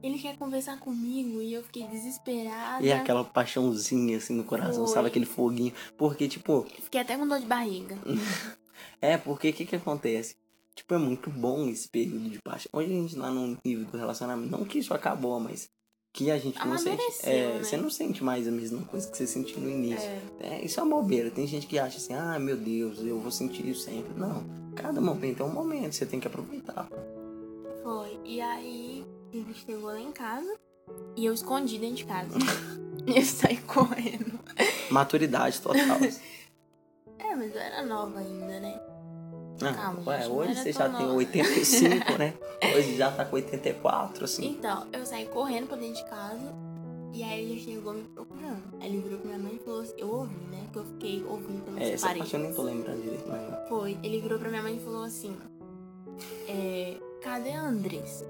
ele 0.00 0.16
quer 0.16 0.37
conversar 0.37 0.78
comigo 0.78 1.42
e 1.42 1.52
eu 1.52 1.64
fiquei 1.64 1.88
desesperada. 1.88 2.87
E 2.87 2.92
aquela 2.92 3.24
paixãozinha 3.24 4.16
assim 4.18 4.35
no 4.35 4.44
coração, 4.44 4.85
Foi. 4.85 4.94
sabe? 4.94 5.09
Aquele 5.09 5.26
foguinho. 5.26 5.72
Porque, 5.96 6.28
tipo, 6.28 6.66
Fiquei 6.85 7.00
até 7.00 7.16
com 7.16 7.26
dor 7.26 7.40
de 7.40 7.46
barriga. 7.46 7.98
É, 9.00 9.16
porque 9.16 9.50
o 9.50 9.52
que 9.52 9.64
que 9.64 9.76
acontece? 9.76 10.37
Tipo, 10.74 10.94
é 10.94 10.98
muito 10.98 11.31
bom 11.31 11.68
esse 11.68 11.88
período 11.88 12.31
de 12.31 12.38
paixão. 12.40 12.70
Hoje 12.72 12.92
a 12.92 12.94
gente 12.94 13.16
tá 13.16 13.31
num 13.31 13.57
nível 13.64 13.85
do 13.87 13.96
relacionamento, 13.98 14.50
não 14.50 14.64
que 14.64 14.78
isso 14.78 14.94
acabou, 14.94 15.38
mas 15.40 15.68
que 16.12 16.31
a 16.31 16.38
gente 16.38 16.59
não 16.66 16.79
sente. 16.79 17.03
É, 17.23 17.55
né? 17.55 17.59
você 17.62 17.77
não 17.77 17.90
sente 17.90 18.25
mais 18.25 18.49
a 18.49 18.51
mesma 18.51 18.83
coisa 18.83 19.09
que 19.09 19.16
você 19.16 19.27
sentiu 19.27 19.61
no 19.61 19.71
início. 19.71 20.09
É, 20.40 20.55
É, 20.59 20.64
isso 20.64 20.81
é 20.81 20.83
uma 20.83 20.97
bobeira. 20.97 21.31
Tem 21.31 21.47
gente 21.47 21.66
que 21.66 21.79
acha 21.79 21.99
assim, 21.99 22.14
ah, 22.14 22.38
meu 22.38 22.57
Deus, 22.57 22.99
eu 23.01 23.18
vou 23.21 23.31
sentir 23.31 23.66
isso 23.66 23.83
sempre. 23.83 24.12
Não, 24.16 24.44
cada 24.75 25.01
momento 25.01 25.42
é 25.42 25.47
um 25.47 25.53
momento, 25.53 25.94
você 25.94 26.07
tem 26.07 26.18
que 26.21 26.27
aproveitar. 26.27 26.88
foi. 27.83 28.18
E 28.25 28.40
aí 28.40 29.07
ele 29.33 29.55
chegou 29.55 29.87
lá 29.87 30.01
em 30.01 30.12
casa 30.12 30.55
e 31.16 31.25
eu 31.25 31.33
escondi 31.33 31.79
dentro 31.79 31.97
de 31.97 32.05
casa. 32.05 32.37
e 33.07 33.16
eu 33.18 33.25
saí 33.25 33.59
correndo. 33.59 34.38
Maturidade 34.90 35.61
total. 35.61 35.99
É, 37.21 37.35
mas 37.35 37.53
eu 37.53 37.61
era 37.61 37.85
nova 37.85 38.21
ainda, 38.21 38.61
né? 38.61 38.81
Ah, 39.62 39.73
Calma, 39.75 40.03
ué, 40.07 40.27
hoje 40.29 40.55
você 40.55 40.73
já 40.73 40.88
tem 40.88 41.07
nova. 41.07 41.14
85, 41.18 42.12
né? 42.18 42.35
Hoje 42.77 42.97
já 42.97 43.11
tá 43.11 43.25
com 43.25 43.37
84, 43.37 44.25
assim. 44.25 44.47
Então, 44.51 44.87
eu 44.92 45.05
saí 45.05 45.27
correndo 45.27 45.66
pra 45.68 45.77
dentro 45.77 45.97
de 46.03 46.09
casa 46.09 46.55
e 47.12 47.23
aí 47.23 47.42
ele 47.51 47.61
chegou 47.61 47.92
me 47.94 48.05
procurando. 48.05 48.62
Aí 48.81 48.88
ele 48.88 49.01
virou 49.03 49.18
pra 49.18 49.29
minha 49.29 49.38
mãe 49.38 49.57
e 49.57 49.64
falou 49.64 49.81
assim, 49.81 49.94
eu 49.99 50.09
ouvi, 50.11 50.35
né? 50.51 50.64
Que 50.73 50.79
eu 50.79 50.85
fiquei 50.85 51.25
ouvindo 51.25 51.64
também 51.64 51.83
É, 51.83 51.87
essa 51.87 51.94
essa 51.94 52.07
parede. 52.07 52.21
parte 52.21 52.35
eu 52.35 52.40
nem 52.40 52.55
tô 52.55 52.62
lembrando 52.62 53.03
direito, 53.03 53.25
mas. 53.29 53.68
Foi, 53.68 53.99
ele 54.03 54.21
virou 54.21 54.38
pra 54.38 54.49
minha 54.49 54.62
mãe 54.62 54.77
e 54.77 54.81
falou 54.81 55.03
assim, 55.03 55.37
é, 56.49 56.97
cadê 57.23 57.51
a 57.53 57.62
Andressa? 57.62 58.27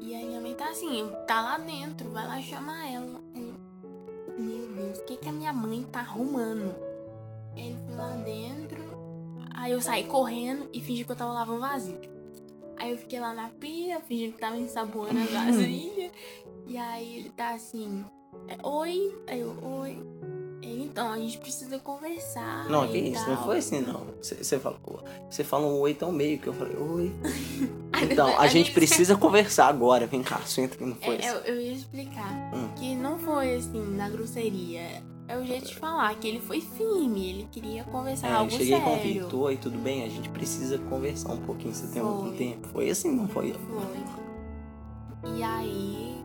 E 0.00 0.14
aí 0.14 0.26
minha 0.26 0.40
mãe 0.40 0.54
tá 0.54 0.68
assim, 0.68 1.10
tá 1.26 1.40
lá 1.40 1.58
dentro, 1.58 2.10
vai 2.10 2.26
lá 2.26 2.40
chamar 2.42 2.92
ela. 2.92 3.20
Aí 3.34 3.48
eu, 3.48 3.54
meu 4.38 4.68
Deus, 4.68 4.98
o 4.98 5.04
que 5.04 5.16
que 5.16 5.28
a 5.28 5.32
minha 5.32 5.52
mãe 5.52 5.82
tá 5.90 6.00
arrumando? 6.00 6.74
Ele 7.56 7.76
foi 7.86 7.96
lá 7.96 8.10
dentro, 8.16 8.83
aí 9.64 9.72
eu 9.72 9.80
saí 9.80 10.04
correndo 10.04 10.68
e 10.74 10.80
fingi 10.80 11.04
que 11.04 11.10
eu 11.10 11.16
tava 11.16 11.32
lavando 11.32 11.60
vasilha. 11.60 12.12
Aí 12.76 12.90
eu 12.90 12.98
fiquei 12.98 13.18
lá 13.18 13.32
na 13.32 13.48
pia, 13.48 13.98
fingindo 14.00 14.34
que 14.34 14.38
tava 14.38 14.58
ensaboando 14.58 15.18
as 15.18 15.30
vasilhas. 15.30 16.12
e 16.66 16.76
aí 16.76 17.16
ele 17.16 17.30
tá 17.30 17.54
assim, 17.54 18.04
é, 18.46 18.58
oi? 18.62 19.18
Aí 19.26 19.40
eu, 19.40 19.56
oi? 19.62 19.98
Ele, 20.60 20.84
então, 20.84 21.10
a 21.10 21.18
gente 21.18 21.38
precisa 21.38 21.78
conversar. 21.78 22.68
Não, 22.68 22.86
que 22.86 22.98
isso, 22.98 23.26
não 23.26 23.36
tal. 23.36 23.44
foi 23.46 23.58
assim 23.58 23.80
não. 23.80 24.06
Você 24.20 24.58
falou, 24.58 25.02
você 25.30 25.42
falou 25.42 25.78
um 25.78 25.80
oi 25.80 25.94
tão 25.94 26.12
meio 26.12 26.38
que 26.38 26.46
eu 26.46 26.52
falei, 26.52 26.76
oi. 26.76 27.12
Então, 28.02 28.34
a 28.40 28.46
gente 28.46 28.72
precisa 28.72 29.16
conversar 29.18 29.68
agora, 29.68 30.06
vem 30.06 30.22
cá, 30.22 30.40
senta 30.44 30.76
que 30.76 30.84
não 30.84 30.94
foi 30.96 31.16
É, 31.16 31.30
eu, 31.30 31.34
eu 31.54 31.60
ia 31.60 31.72
explicar 31.72 32.32
Hum. 32.54 32.68
que 32.76 32.94
não 32.94 33.18
foi 33.18 33.54
assim, 33.56 33.84
na 33.96 34.08
grosseria. 34.08 35.02
É 35.26 35.38
o 35.38 35.44
jeito 35.46 35.68
de 35.68 35.74
falar, 35.76 36.14
que 36.16 36.28
ele 36.28 36.40
foi 36.40 36.60
firme, 36.60 37.30
ele 37.30 37.48
queria 37.50 37.82
conversar 37.84 38.28
É, 38.28 38.32
eu 38.32 38.36
algo 38.36 38.50
cheguei 38.50 38.78
com 38.78 38.96
sério. 38.96 39.22
Vitor, 39.24 39.40
oi, 39.40 39.56
tudo 39.56 39.78
bem? 39.78 40.04
A 40.04 40.08
gente 40.08 40.28
precisa 40.28 40.76
conversar 40.78 41.32
um 41.32 41.38
pouquinho, 41.38 41.74
você 41.74 41.86
tem 41.86 42.02
algum 42.02 42.32
tempo? 42.36 42.68
Foi 42.68 42.90
assim, 42.90 43.10
não 43.10 43.26
foi? 43.28 43.54
Foi. 43.54 45.30
E 45.36 45.42
aí. 45.42 46.22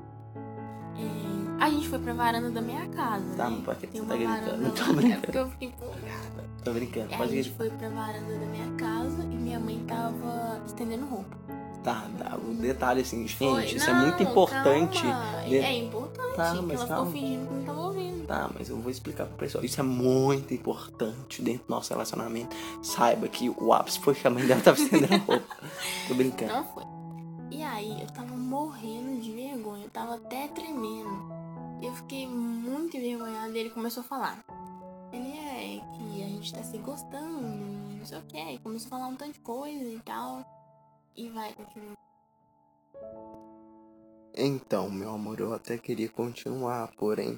é, 0.97 1.63
a 1.63 1.69
gente 1.69 1.87
foi 1.87 1.99
pra 1.99 2.13
varanda 2.13 2.49
da 2.51 2.61
minha 2.61 2.85
casa. 2.89 3.23
Tá, 3.37 3.49
né? 3.49 3.61
mas 3.65 3.77
por 3.77 3.87
que 3.87 3.97
você 3.99 4.05
tá 4.05 4.15
gritando? 4.17 4.57
Não 4.61 4.71
tô. 4.75 4.83
É 4.83 4.93
brincando. 4.93 5.21
porque 5.21 5.37
eu 5.37 5.49
fiquei 5.49 5.67
empolgada. 5.69 6.49
Tô 6.63 6.73
brincando, 6.73 7.09
E 7.09 7.13
aí 7.13 7.17
pode 7.17 7.31
a 7.31 7.35
gente 7.43 7.55
foi 7.55 7.69
pra 7.69 7.87
varanda 7.89 8.33
da 8.37 8.45
minha 8.47 8.71
casa 8.77 9.23
e 9.23 9.35
minha 9.35 9.59
mãe 9.61 9.81
tava 9.87 10.61
estendendo 10.65 11.05
roupa. 11.05 11.37
Tá, 11.83 12.05
tá, 12.17 12.35
o 12.37 12.53
detalhe 12.55 13.01
assim, 13.01 13.25
gente, 13.25 13.37
Foi. 13.37 13.65
isso 13.65 13.89
é 13.89 13.93
Não, 13.93 14.01
muito 14.07 14.21
importante. 14.21 15.01
de- 15.47 15.57
É 15.57 15.73
importante. 15.77 16.35
Tá, 16.35 16.61
mas 16.61 16.79
ela 16.81 16.87
calma. 16.89 17.05
ficou 17.05 17.21
fingindo 17.21 17.47
que 17.47 17.53
não 17.53 17.63
tava 17.63 17.81
ouvindo. 17.81 18.27
Tá, 18.27 18.49
mas 18.53 18.69
eu 18.69 18.77
vou 18.77 18.91
explicar 18.91 19.25
pro 19.25 19.37
pessoal. 19.37 19.63
Isso 19.63 19.79
é 19.79 19.83
muito 19.83 20.53
importante 20.53 21.41
dentro 21.41 21.65
do 21.67 21.69
nosso 21.71 21.91
relacionamento. 21.91 22.55
Saiba 22.83 23.27
que 23.29 23.49
o 23.49 23.73
ápice 23.73 23.99
foi 23.99 24.13
que 24.13 24.27
a 24.27 24.29
mãe 24.29 24.45
dela 24.45 24.61
tava 24.61 24.77
estendendo 24.79 25.17
roupa. 25.25 25.45
Tô 26.07 26.13
brincando. 26.13 26.53
Não 26.53 26.63
foi. 26.65 26.83
E 27.49 27.63
aí, 27.63 28.01
eu 28.01 28.07
tava 28.07 28.35
morrendo 28.35 29.21
de 29.21 29.31
vergonha, 29.31 29.85
eu 29.85 29.89
tava 29.89 30.15
até 30.15 30.47
tremendo. 30.49 31.29
E 31.81 31.85
eu 31.85 31.93
fiquei 31.95 32.27
muito 32.27 32.97
envergonhada 32.97 33.49
e 33.57 33.57
ele 33.59 33.69
começou 33.71 34.01
a 34.01 34.03
falar. 34.03 34.43
Ele 35.11 35.29
é 35.31 35.81
que 35.97 36.23
a 36.23 36.27
gente 36.27 36.53
tá 36.53 36.61
se 36.61 36.77
gostando, 36.77 37.41
não 37.41 38.05
sei 38.05 38.19
o 38.19 38.21
que. 38.23 38.59
Começou 38.59 38.87
a 38.87 38.89
falar 38.89 39.07
um 39.07 39.15
tanto 39.15 39.33
de 39.33 39.39
coisa 39.39 39.83
e 39.89 39.99
tal. 40.05 40.45
E 41.19 41.27
vai. 41.31 41.53
Então, 44.33 44.89
meu 44.89 45.09
amor, 45.09 45.41
eu 45.41 45.53
até 45.53 45.77
queria 45.77 46.07
continuar, 46.07 46.95
porém, 46.95 47.37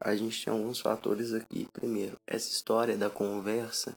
a 0.00 0.16
gente 0.16 0.44
tem 0.44 0.52
alguns 0.52 0.80
fatores 0.80 1.32
aqui. 1.32 1.68
Primeiro, 1.72 2.18
essa 2.26 2.50
história 2.50 2.96
da 2.96 3.08
conversa 3.08 3.96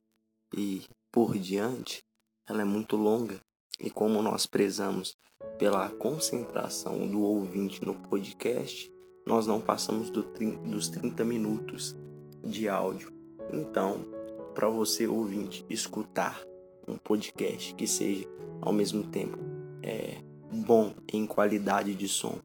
e 0.56 0.84
por 1.12 1.40
diante, 1.40 2.04
ela 2.48 2.62
é 2.62 2.66
muito 2.66 2.96
longa. 2.96 3.42
E 3.80 3.90
como 3.90 4.22
nós 4.22 4.46
prezamos 4.46 5.18
pela 5.58 5.90
concentração 5.90 7.08
do 7.08 7.24
ouvinte 7.24 7.84
no 7.84 7.96
podcast, 7.96 8.94
nós 9.26 9.48
não 9.48 9.60
passamos 9.60 10.12
do 10.12 10.22
dos 10.22 10.88
30 10.90 11.26
minutos 11.26 11.96
de 12.44 12.70
áudio. 12.70 13.12
Então, 13.52 14.06
para 14.54 14.70
você 14.70 15.08
ouvinte 15.08 15.66
escutar 15.68 16.40
um 16.88 16.98
podcast 16.98 17.74
que 17.76 17.88
seja 17.88 18.28
ao 18.62 18.74
mesmo 18.74 19.04
tempo 19.04 19.38
é, 19.84 20.18
bom 20.52 20.94
em 21.14 21.26
qualidade 21.26 21.94
de 21.94 22.08
som, 22.08 22.38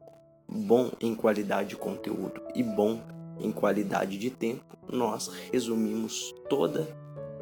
bom 0.47 0.91
em 0.99 1.15
qualidade 1.15 1.69
de 1.69 1.75
conteúdo 1.75 2.41
e 2.55 2.63
bom 2.63 3.01
em 3.39 3.51
qualidade 3.51 4.17
de 4.17 4.29
tempo, 4.29 4.63
nós 4.91 5.27
resumimos 5.51 6.33
toda 6.49 6.87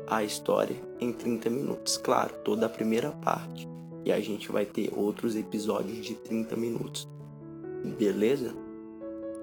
a 0.08 0.24
história 0.24 0.76
em 1.00 1.12
30 1.12 1.50
minutos. 1.50 1.98
Claro, 1.98 2.34
toda 2.44 2.66
a 2.66 2.70
primeira 2.70 3.12
parte. 3.12 3.68
E 4.06 4.12
a 4.12 4.20
gente 4.20 4.52
vai 4.52 4.66
ter 4.66 4.92
outros 4.96 5.36
episódios 5.36 6.06
de 6.06 6.16
30 6.16 6.56
minutos. 6.56 7.08
Beleza? 7.98 8.54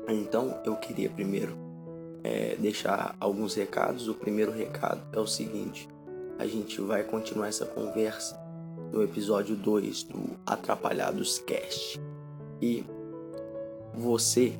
Então 0.09 0.61
eu 0.64 0.77
queria 0.77 1.11
primeiro 1.11 1.57
é, 2.23 2.57
deixar 2.57 3.16
alguns 3.21 3.55
recados. 3.55 4.09
O 4.09 4.14
primeiro 4.14 4.51
recado 4.51 5.03
é 5.12 5.21
o 5.21 5.27
seguinte: 5.27 5.88
a 6.38 6.46
gente 6.46 6.81
vai 6.81 7.03
continuar 7.03 7.49
essa 7.49 7.66
conversa 7.66 8.38
no 8.92 9.03
episódio 9.03 9.57
2 9.57 10.05
do 10.05 10.37
Atrapalhados 10.44 11.38
Cast. 11.40 12.01
E 12.61 12.85
você 13.94 14.53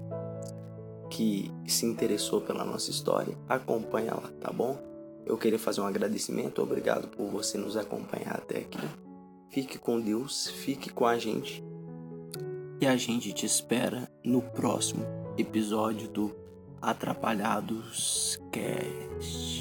que 1.11 1.51
se 1.67 1.87
interessou 1.87 2.41
pela 2.41 2.65
nossa 2.65 2.91
história, 2.91 3.37
acompanha 3.49 4.15
lá, 4.15 4.31
tá 4.41 4.53
bom? 4.53 4.79
Eu 5.25 5.37
queria 5.37 5.59
fazer 5.59 5.81
um 5.81 5.87
agradecimento, 5.87 6.62
obrigado 6.62 7.09
por 7.09 7.27
você 7.29 7.59
nos 7.59 7.77
acompanhar 7.77 8.37
até 8.37 8.59
aqui. 8.59 8.79
Fique 9.51 9.79
com 9.79 10.01
Deus, 10.01 10.49
fique 10.49 10.91
com 10.91 11.07
a 11.07 11.19
gente. 11.19 11.65
E 12.81 12.87
a 12.87 12.97
gente 12.97 13.33
te 13.33 13.47
espera 13.47 14.11
no 14.23 14.43
próximo 14.43 15.05
episódio 15.39 16.09
do 16.09 16.35
Atrapalhados 16.81 18.39
Cast. 18.53 19.57